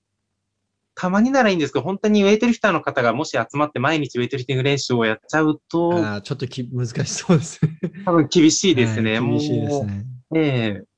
[0.94, 7.78] たまにならいいんですけど、本当にウェイトリフターの方がもし集まって毎日ウェイトリフティング練習をやっちゃうと、あーちょっとき難しそうですね。
[8.06, 9.18] 多分厳しいですね。
[9.18, 10.06] は い厳しいですもね。
[10.30, 10.38] う。
[10.38, 10.93] ええ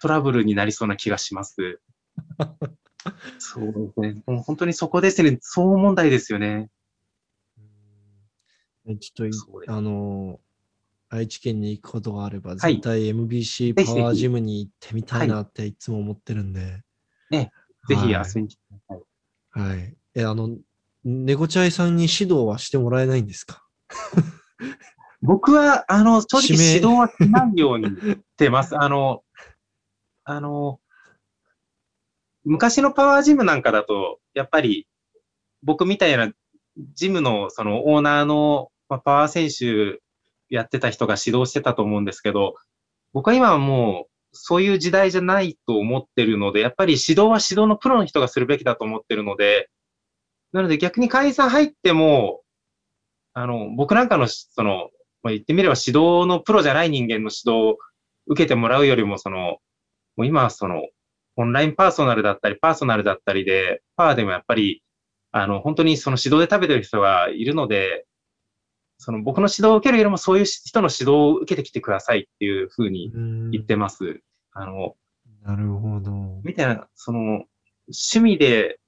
[0.00, 1.80] トラブルになりそうな気がします。
[3.38, 4.22] そうですね。
[4.26, 5.38] もう本当にそこですね。
[5.56, 6.70] 騒音問題ですよね。
[8.86, 10.40] えちょっとあの、
[11.10, 16.82] 愛知県に行くことがあれば、はい絶対 MBC パワージムに行ってみたいなっていつも思ってるんで。
[17.30, 19.02] ぜひ遊はいびに来てください。
[19.68, 19.96] はい。
[20.14, 20.56] え、あの、
[21.04, 23.64] ネゴチャイさんに指導はしてもらえないんですか？
[25.22, 28.76] 僕は、あの、正直指導はしないようにしてます。
[28.78, 29.22] あの、
[30.28, 30.78] あの、
[32.44, 34.86] 昔のパワージムなんかだと、やっぱり、
[35.62, 36.30] 僕みたいな
[36.94, 40.00] ジムのそのオーナーの、ま、パワー選手
[40.54, 42.56] やってた人が指導してたと思うんですけど、
[43.14, 49.70] 僕は今はもう、そういう時代じゃないと思ってるので、やっぱり指導は指導のプロの人がするべきだと思ってるので、
[50.52, 52.42] なので逆に会員さん入っても、
[53.32, 54.90] あの、僕なんかの、その、
[55.22, 57.78] まあ、言ってみれば指導のプロじゃない人間の指導を
[58.26, 59.58] 受けてもらうよりも、その、
[60.18, 60.82] もう今はその、
[61.36, 64.82] オンラインパーソナルだったり、パーソナルだったりで、パワーでもやっぱり、
[65.30, 68.04] あの、本当にその指導で食べてる人がいるので、
[68.98, 73.12] その僕の指導を受けるよりもそういう人の指導を受けてきてくださいっていうふうに
[73.52, 74.20] 言ってます。
[74.50, 74.96] あの、
[75.44, 76.10] なるほど。
[76.42, 77.44] みたいな、その、
[77.86, 78.80] 趣味で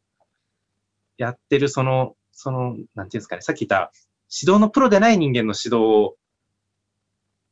[1.17, 3.93] やってるその、その、なんていうんですかね、さっき言った
[4.29, 6.17] 指導のプロでない人間の指導を、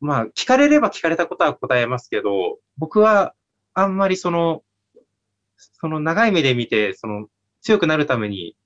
[0.01, 3.35] まあ、聞かれれば聞かれたことは答えますけど、僕は
[3.79, 4.65] あんまりその、
[5.57, 7.29] その長い目で見て、その
[7.61, 8.57] 強くなるために、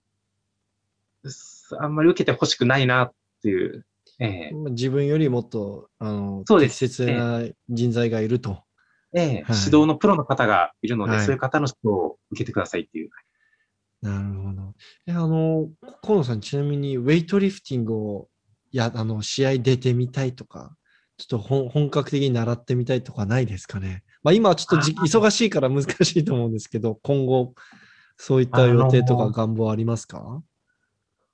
[1.79, 3.85] あんまり受けてほしくないなっていう。
[4.21, 6.81] ええ、自分よりもっと、あの、そうです。
[6.81, 8.63] 適切な人材がいると。
[9.15, 13.11] ええ、はい、指導のプロの方がいるので、はい、そういう方の指導を受けてくださいっていう。
[14.01, 14.75] なるほど。
[15.07, 15.69] え、あの、
[16.03, 18.29] 河野さん、ちなみに、ウェイトリフティングを、
[18.71, 20.75] や、あの、試合出てみたいとか、
[21.19, 24.03] ちょっと本格的に習ってみたいとかないですかね？
[24.23, 27.55] まあ今はちょっと忙しいから難しいと思うんですけど、今後、
[28.17, 30.43] そういった予定とか願望ありますか？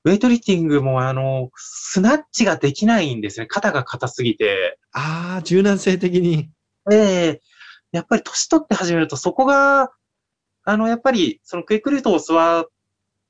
[0.04, 3.46] ウェイトリフティングもあの、スナッチができないんですね。
[3.46, 4.78] 肩が硬すぎて。
[4.92, 6.50] ああ、柔軟性的に。
[6.90, 7.48] ええー
[7.90, 9.90] やっぱり年取って始めるとそこが、
[10.62, 12.66] あの、やっぱり、そのクイックルートを座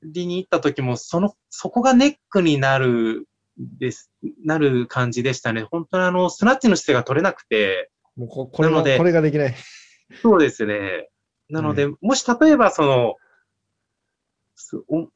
[0.03, 3.25] りに行った時も、その、そこがネックになる、
[3.57, 4.11] です、
[4.43, 5.63] なる感じでしたね。
[5.63, 7.89] 本当にあの、スナッチの姿勢が取れなくて。
[8.15, 9.55] もうここれなので、これができない。
[10.21, 11.09] そうですね。
[11.49, 13.15] なので、うん、もし例えばその、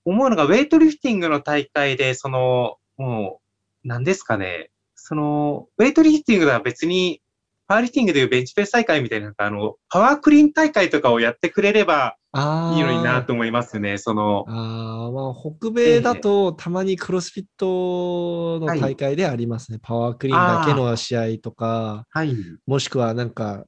[0.06, 3.42] 思うのが、ウェイトリフティングの大会で、その、も
[3.84, 4.72] う、何ですかね。
[4.96, 7.22] その、ウェイトリフティングでは別に
[7.68, 14.46] パワーリフティングでいうベンチプレス大会みたいな、あの、パワークリーン大会とかをやってくれればいいのになと思いますね、その。
[14.48, 19.76] ああ、まあ、北米だと、たまにクロスフィットの大会でありますね。
[19.76, 22.36] はい、パワークリーンだけの試合とか、はい、
[22.68, 23.66] もしくはなんか、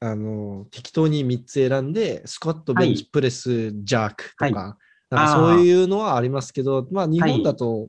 [0.00, 7.88] あの、適当に3つ選んで、スコット、ベンチプレス、ジャークとか、はい、なんかそういうのはありますけど、まあ、日本だと、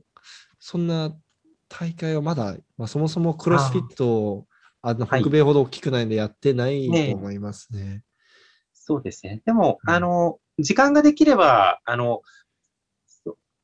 [0.58, 1.12] そんな
[1.68, 4.46] 大会はまだ、まあ、そもそもクロスフィット
[4.82, 7.82] あの、北米ほど大きくないんでやってないと思いますね。
[7.84, 8.02] ね
[8.72, 9.40] そうですね。
[9.46, 12.22] でも、あの、時間ができれば、あの、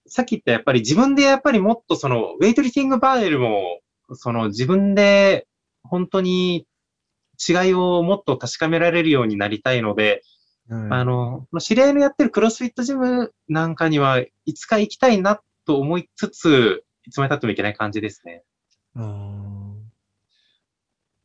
[0.07, 3.81] さっき言ったやっぱり自分でやっぱりもっとその、ウェイトリフティングバーレルも、
[4.13, 5.47] その自分で
[5.83, 6.67] 本当に
[7.47, 10.23] 違いをもっと確かめられるようになりたいので、
[10.71, 18.45] あの、知り合いのやってるクロスフィットジムなんかにはいつか行きたいなと思いつつ、いつまで経ってもいけない感じですね。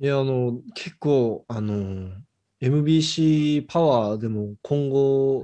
[0.04, 2.12] いや、あの、結構、あの、
[2.60, 5.44] MBC パワーでも今後、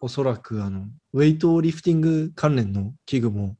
[0.00, 3.56] おそらく、あの、ウェイトリフティング関連の器具も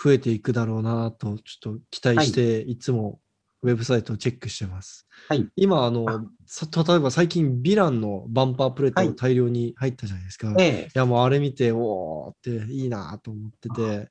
[0.00, 2.78] 増えていくだろうなと、ちょっと期待して、い。
[2.78, 3.18] つも
[3.62, 5.08] ウェブサイトをチェックしてます。
[5.28, 5.48] はい。
[5.56, 10.46] 今、あの、例えば最近、ヴィランのバンパープレートが大量に入ったじゃないですか。
[10.46, 14.08] はい、いや、もうあれ見て、おーっていいなと思ってて、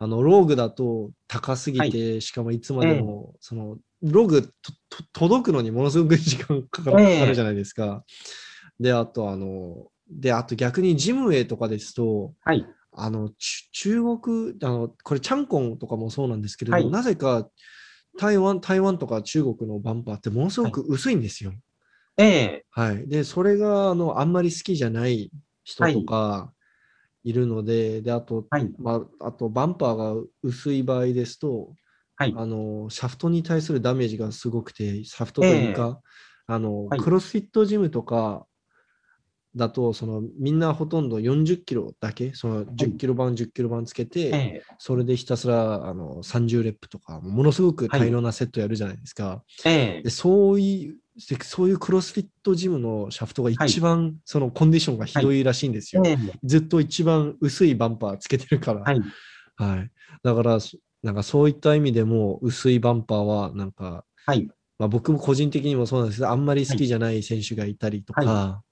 [0.00, 0.06] あ。
[0.06, 4.52] の、ローグだと高すぎて、はい、しかもいつまでも、その、ログ
[5.12, 8.04] 届くのにものすごく時間かかるじゃないですか。
[8.80, 13.30] えー、で、あと、あの、で、あと逆にジムウェイとかですと、はい、あの、
[13.72, 17.48] 中国、あの、これ、チャンコンとかもそうなんですけれども、はい、なぜか
[18.18, 21.52] 台湾、台湾とか中国のバンパーってものすごく薄いんですよ。
[22.16, 22.64] ええ。
[22.76, 23.08] ー、はい。
[23.08, 25.30] で、それが、あの、あんまり好きじゃない
[25.64, 26.52] 人とか
[27.22, 27.32] い。
[27.32, 28.46] るので、で、あと、
[28.78, 31.74] まあ、あと、バンパーが薄い場合ですと、
[32.20, 36.00] はい、あのシャフトに対するダメージがすごくて、シャフトというか、
[36.48, 38.44] えー、あの、はい、クロスフィットジムとか
[39.56, 49.42] だと、そのみんなほとんど40キロだけ、その10キロ版、10キロ版つけて、えー、それでひたすらあの30レップとか、ものすごく大量なセットやるじゃないですか。
[49.64, 50.96] えー、でそういう
[51.42, 56.02] そういうクロスフィットジムのシャフトが一番、そのコンディションがひどいらしいんですよ。
[56.44, 58.82] ずっと一番薄いバンパーつけてるから。
[58.82, 59.00] はい。
[59.56, 59.90] はい、
[60.22, 60.58] だから、
[61.02, 64.48] なんかそういった意味でも薄いバンパーはなんか、はい、
[64.78, 68.62] まあ、僕も個人的にもそうなんですけど、あんまり好きじゃない選手がいたりとか、は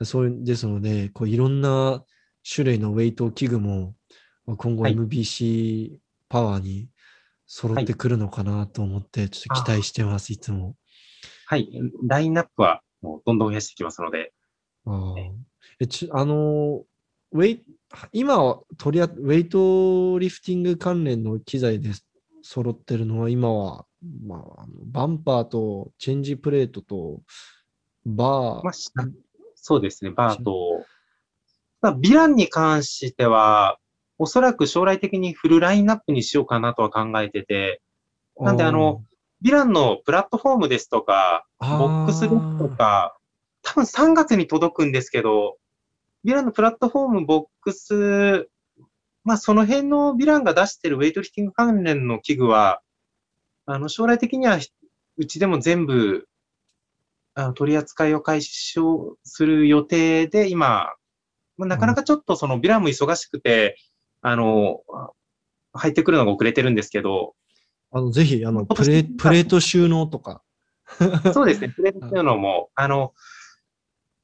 [0.00, 2.04] い、そうですので、こういろんな
[2.48, 3.94] 種類のウェイト器具も
[4.46, 5.98] 今後 MBC
[6.28, 6.88] パワーに
[7.46, 10.76] 揃ってくるのかなと思って、ちょっと期待してます、いつも。
[11.46, 11.68] はい、
[12.06, 14.32] ラインナップはもうどんどん増やしていきますので。
[14.86, 15.14] あ
[15.80, 16.84] えちあの
[17.36, 17.64] ウェイ
[18.12, 21.90] 今は取りあウェイトリフティング関連の機材で
[22.42, 23.86] 揃ってるのは今は、
[24.24, 27.20] まあ、バンパーとチェンジプレートと
[28.06, 28.72] バー、まあ、
[29.54, 30.84] そうですね、バーと、
[31.82, 33.78] まあ、ヴィランに関しては、
[34.18, 37.82] おそらく将来的にフルラインナップにしようかなとは考えてて、
[38.38, 39.02] なんであの、
[39.44, 43.18] ヴィランのプラットフォームですとか、ボックスですとか、
[43.62, 45.56] 多分3月に届くんですけど、
[46.26, 48.48] ヴィランのプラットフォーム、ボックス、
[49.22, 52.80] まあその辺のヴィランが出してるウェイトリフティング関連の器具は、
[53.64, 54.58] あの将来的には
[55.16, 56.26] うちでも全部
[57.34, 58.80] あの取り扱いを開始
[59.22, 60.94] する予定で、今、
[61.56, 63.78] まあ、なかなかちょっとそのヴィランも忙しくて、
[64.20, 64.80] あの、
[65.74, 67.34] 入ってくるのが遅れてるんですけど、
[67.92, 70.42] あの、ぜひ、あの、プレ、プレート収納とか。
[71.32, 73.12] そうですね、プレート収納も、あの、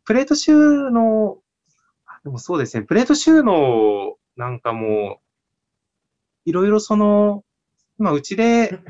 [0.05, 1.41] プレート収納、
[2.25, 5.20] でもそうですね、プレート収納なんかも、
[6.45, 7.45] いろいろその、
[7.99, 8.81] 今うちで、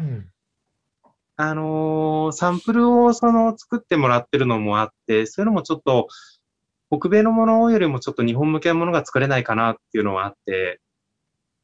[1.37, 6.09] あのー、サンプルをその作ってもらってるのもあって、そういうのもちょっと、
[6.91, 10.81] 北米のものよりもちょっと日本向けのものが作れないかなっていうのはあって、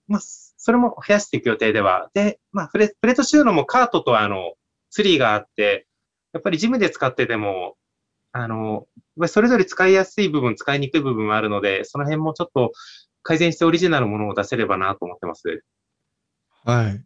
[0.06, 2.10] まあ、それも増やしていく予定では。
[2.14, 4.54] で、まあ、プレプレート収納もカートとあの、
[4.90, 5.86] ツリーがあって、
[6.32, 7.76] やっぱりジムで使ってても、
[8.32, 8.86] あの、
[9.26, 12.72] それぞれ使いやすい部分、使いにくい部分もあるので、その辺もちょっと
[13.22, 15.64] 改善してオリジナルのものを出せればなと思ってます。
[16.64, 16.96] はい。
[16.96, 17.00] い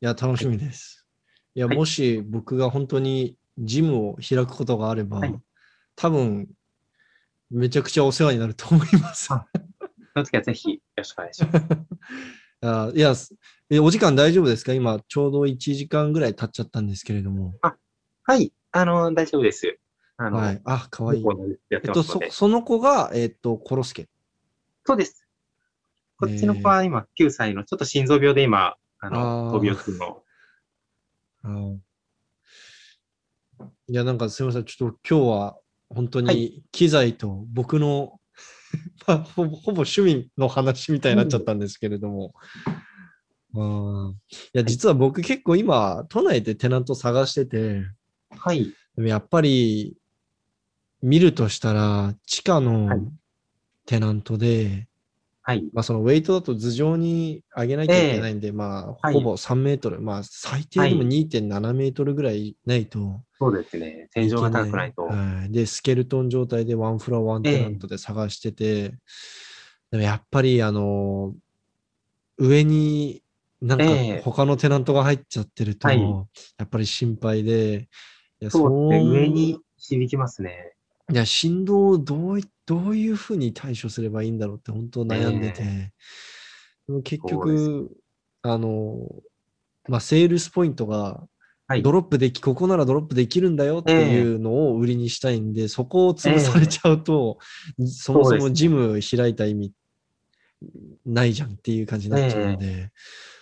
[0.00, 1.06] や、楽しみです。
[1.54, 5.34] いや、はい、もし僕が本当にジムを開くことがあれば、はい、
[5.96, 6.48] 多分、
[7.50, 9.26] めちゃくちゃお世話になると思います。
[9.26, 9.34] そ
[10.14, 11.66] の時はぜひよろしくお願いします。
[12.62, 13.14] あいや
[13.70, 14.72] え、お時間大丈夫ですか？
[14.74, 17.54] 今、ちょうど1時間ぐらい経っちゃったんですけれども。
[17.62, 17.74] あ、
[18.24, 19.78] はい、あの、大丈夫です。
[20.22, 21.24] あの、はい、あ、かわいい。
[21.70, 24.06] えっと、そ、その子が、えっと、コロスケ。
[24.84, 25.26] そうです。
[26.18, 30.22] こっちの子は今9歳の、ちょっと心臓病で今、あの、飛び落ちの。
[33.88, 34.64] いや、なんかすみません。
[34.64, 35.58] ちょっと今日は
[35.88, 38.20] 本当に機材と僕の
[39.08, 42.34] まあ、ほぼほぼ趣味の話みたいになっちゃったんですけれども。
[43.54, 43.64] う
[44.10, 44.14] ん、い
[44.52, 47.82] や、実は僕結構今、都内でテナント探してて、
[48.28, 48.72] はい。
[48.96, 49.96] でもやっぱり、
[51.02, 52.88] 見るとしたら、地下の
[53.86, 54.88] テナントで、
[55.42, 55.64] はい。
[55.72, 64.08] まあそのウェイトだと頭上に上げなきゃいけないんで、えー、まあほぼ3メートル、はい、まあ最低でも2.7メートルぐらいないと、そうですね。
[64.12, 65.04] 天井が高くないと。
[65.04, 65.52] はい。
[65.52, 68.90] で、スケルトン状態でワンフロアワンテナントで探してて、えー、
[69.92, 71.34] でもやっぱりあの、
[72.38, 73.22] 上に
[73.60, 73.84] なんか
[74.22, 77.88] 他のテナントが入っちゃってると、やっぱり心配で、
[78.40, 80.74] いやそうね、上に響きますね。
[81.10, 87.90] いや、振動をどうどういうふうに対処すればいいんだろうって本当悩んでて、えー、でも結局、
[88.42, 88.96] あの、
[89.88, 91.22] まあ、セールスポイントが
[91.82, 97.38] ドロップでき、ここならドロップできるんだよっていうのを売りにしたいんで、そこを潰されちゃうと、
[97.86, 99.72] そもそもジム開いた意味
[101.06, 102.90] ないじゃんっていう感じになっちゃうので、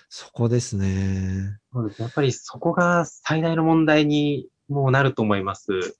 [0.09, 1.59] そこですね。
[1.73, 5.99] そうですやっぱりそこが最大の問題にもうなると思います。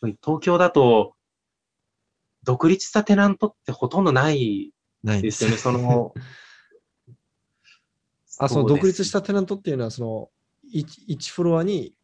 [0.00, 1.14] 特に東京だと、
[2.44, 4.72] 独立したテナントってほとんどない
[5.02, 5.44] です。
[5.44, 5.56] よね。
[5.56, 6.14] その、
[8.38, 10.30] あ、その独立したテナントっていうのは、その、
[10.72, 11.94] 1, フロアに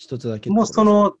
[0.00, 1.16] 1つだけもうその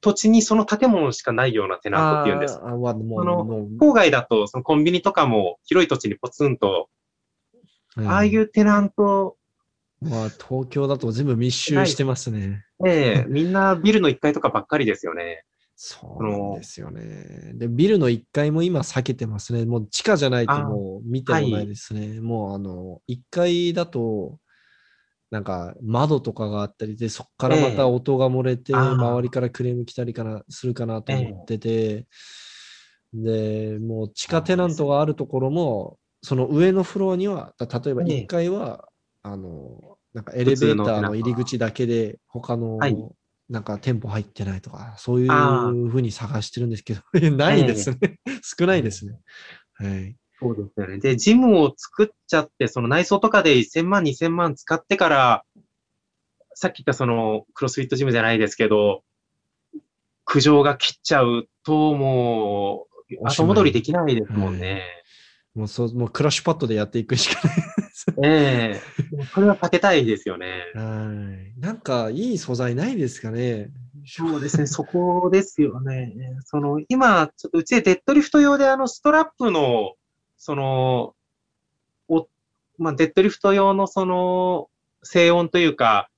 [0.00, 2.58] 土地にその建物しかないようなテナントっていうんです。
[2.62, 3.46] あもうその
[3.80, 6.88] 郊外だとそのコンビニとかも広い土地にポツンと、
[7.96, 9.36] うん、ああいうテナント、
[10.00, 12.64] まあ、東京だと全部密集してますね。
[12.86, 15.44] ええみんなビルの1階とかばっかりですよね。
[15.74, 17.52] そうですよね。
[17.54, 19.64] で、ビルの1階も今避けてますね。
[19.66, 22.08] もう地下じゃないともう見てもないですね。
[22.08, 24.38] はい、もうあの、1階だと、
[25.30, 32.06] なんか窓とかがあったりで、そこからまた音が漏れて、周りからクレーム来たりかなするかなと思ってて、
[33.14, 38.88] で、もう地下テナントがあるところも、その上のフロアには、例えば1階は、
[39.26, 42.78] あの、なんかエレベーターの入り口だけで、他の、
[43.48, 47.02] なんか店舗入ってないとか、そういうふうに探してるんですけど、
[47.36, 48.20] ないですね。
[48.42, 49.18] 少ないですね。
[49.74, 50.16] はい。
[50.38, 50.98] そうですよね。
[50.98, 55.44] で、ジムを作っちゃって、その内装とかで1000万、2000万使ってから、
[56.54, 59.02] さっき言ったそのクロスフィットジムじゃないですけど、
[60.24, 64.82] 苦情が切っちゃうと、もう、後戻りできないですもんね。
[65.56, 70.66] もうそう、もうクラッシュパッドでやっていくしかないです ええー、それは避けたいですよね。
[70.74, 71.10] は
[71.56, 71.60] い。
[71.60, 73.70] なんか、いい素材ないですかね。
[74.06, 76.14] そうですね、そこですよね。
[76.44, 79.94] その、今、ちょっとうちでデッドリフト用であの、ストラップの
[80.36, 81.14] その、
[82.08, 82.28] お、
[82.78, 84.68] まあ、デッドリフト用のその、
[85.02, 86.10] 静音というか、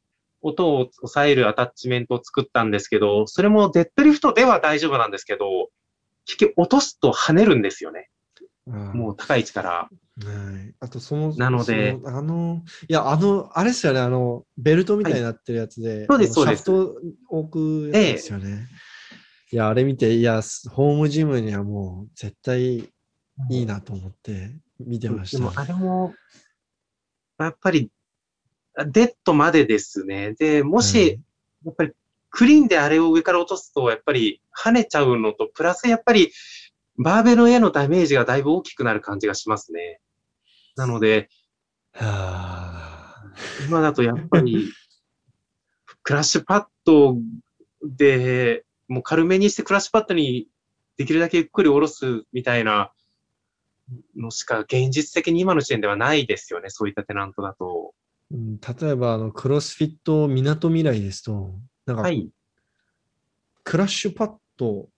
[0.42, 5.70] 音を抑えるアタッチメントを作ったんですけど、それもデッドリフトでは大丈夫なんですけど、
[6.26, 8.10] 結局落とすと跳ねるんですよね。
[8.68, 9.70] もう高い位置から。
[9.70, 10.74] はい。
[10.80, 18.66] あと、その、なのでそのあの、いや、あの、あれですよね、あの、ベルトみたいになってるやつで、そうですそうですシャフト置くやつですよね。
[19.50, 22.90] いや、あれ見て、いや、すホームジムにはもう絶対い
[23.48, 25.62] いなと思って見てましでも、た。
[25.62, 26.14] あれも、
[27.38, 27.90] やっぱり、
[28.92, 30.34] デッドまでですね。
[30.34, 31.18] で、もし、
[31.64, 31.92] やっぱり、
[32.30, 36.30] クリーンであれを上から落とすと、やっぱり跳ねちゃうのと、プラスやっぱり、
[36.98, 40.00] バーベルへのダメージがだいぶ大きくなる感じがしますね。
[40.76, 41.28] なので、
[41.92, 42.78] はあ
[43.66, 44.72] 今だとやっぱり、
[46.02, 47.16] クラッシュパッド
[47.82, 50.48] で、もう軽めにしてクラッシュパッドに
[50.96, 52.92] できるだけゆっくり下ろすみたいな
[54.16, 56.70] のしか現実的に今の時点ではないですよね。
[56.70, 57.94] そういったテナントだと。
[58.30, 61.54] うん例えば、あの、クロスフィットみなとみらいですと、
[61.86, 62.28] なんか、はい。
[63.64, 64.88] クラッシュパッド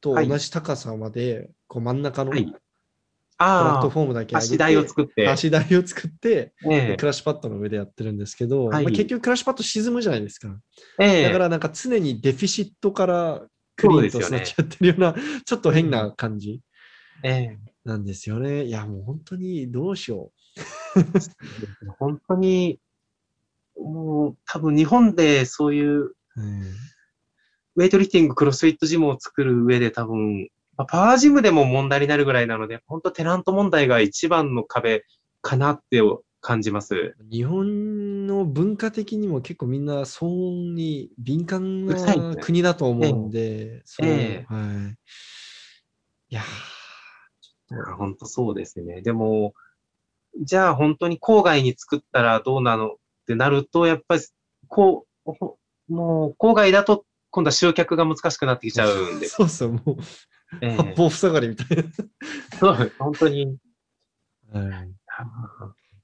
[0.00, 0.28] とはい。
[0.28, 2.44] 同じ高さまで、こう真ん中のはい。
[2.44, 5.28] プラッあトフォームだけあ、上げて、足台を作って。
[5.28, 8.84] 足台を作って、えクラッシュパッドの上でやってるんですけど、はい。
[8.84, 10.48] まあ、結局クラッシュパッド沈むじゃないですか。
[11.00, 11.20] ええ。
[11.20, 13.42] えだからなんか常に deficit から
[13.76, 16.60] クリーンとスナッチやってるような、ちょっと変な感じ
[17.24, 17.58] ええ。
[17.84, 18.64] なんですよね。
[18.64, 20.32] いや、もう本当にどうしよ
[21.98, 22.78] 本当に、
[23.76, 26.40] もう多分日本でそういうう。
[26.40, 26.62] うん
[27.76, 35.04] ウェイトリフティング、クロスフィットジムを作る上で多分、まあパワージムでも問題になるぐらいなので、本当テナント問題が一番の壁
[35.42, 36.00] かなって
[36.40, 37.14] 感じます。
[37.30, 41.94] 日本の文化的にも結構みんな騒音に敏感な
[42.40, 44.96] 国だと思うんで、そう、ええはい。
[46.32, 46.42] いや
[47.96, 49.02] 本当そうですね。
[49.02, 49.54] でも、
[50.40, 52.96] じゃあ本当に郊外に作ったらどうなのっ
[53.26, 54.22] てなると、やっぱり、
[54.68, 55.58] こう、ほ
[55.88, 59.26] もう郊外だと今度は集客が難しくなってきちゃうんで。
[59.28, 59.96] そうそう、もう、
[60.60, 61.84] ええ八方塞がりみたいな。
[62.58, 63.56] そう、本当に。
[64.52, 64.90] はい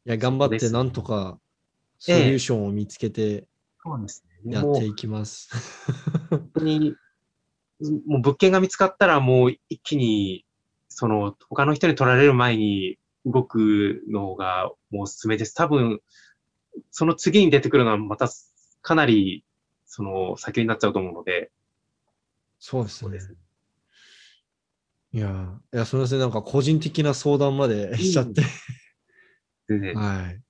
[0.06, 1.40] いや、頑張ってなんとか
[1.98, 3.48] ソリューションを見つけて
[3.82, 4.54] そうですね。
[4.54, 5.50] やっていきます。
[6.30, 6.94] 本当に、
[8.06, 10.44] もう物件が見つかったらもう一気に、
[10.88, 15.54] その、他の人に取られる前に動くのがもうおすすめです。
[15.54, 16.00] 多分、
[16.90, 18.28] その次に出てくるのはまた
[18.82, 19.44] かなり、
[19.86, 21.50] その、先になっちゃうと思うので。
[22.58, 23.36] そうですねそうです。
[25.12, 28.42] いや、いや、すみません、なんか個人的な相談までしちゃって。
[29.68, 29.94] 全然。
[29.94, 30.42] はい。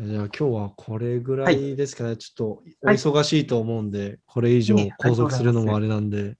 [0.00, 2.16] じゃあ今日はこれぐらいですかね。
[2.16, 2.44] ちょっと
[2.82, 6.36] おはい忙しいと思うんで、これ以上拘束するのもああれなんで。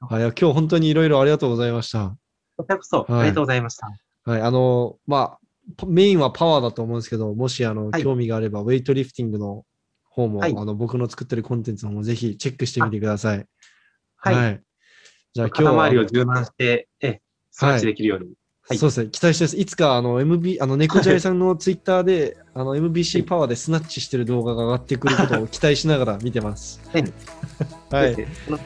[0.00, 2.16] はい、いや今日本当にいろいろありがとうございました。
[2.56, 3.88] こちらこそ、はいありがとうございました。
[4.24, 5.38] はい、あの、まあ、
[5.76, 9.64] パメインはパワーだと思うんですけど、もしあの、はい興味があれば、ウェイトリフティングの
[10.16, 13.46] 方も、はいあの僕の作ってるコンテンツもぜひチェックしてみてください。
[14.16, 14.62] はい。
[15.34, 18.24] じゃあ今日は肩周りを柔軟して、ええ、ストレッチできるように。
[18.24, 19.56] はいそうですね、期待してます。
[19.56, 26.80] いつか、あの、MB、あの、猫ジャイさんのツイッターで、 あの、MBC パワーでスナッチしてる動画が上がってくることを期待しながら見てます。
[26.92, 28.16] はいス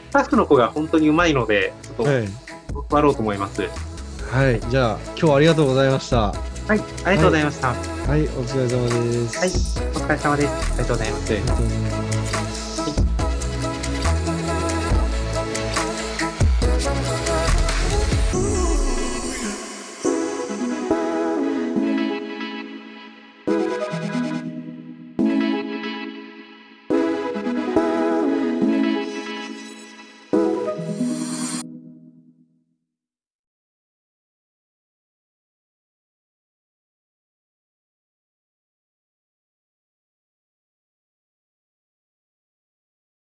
[0.09, 2.27] タッフの子が本当にうまいので、ちょっとはい。
[3.03, 3.90] ろうと思います。
[4.31, 4.61] はい。
[4.69, 6.17] じゃあ、今日はありがとうございました。
[6.17, 6.33] は
[6.69, 7.71] はい、ありがとうございました。
[8.15, 8.21] い。
[8.21, 9.37] お疲れ様です。
[9.37, 10.77] はいお疲れ様ですあり。
[10.77, 12.00] がとうございます。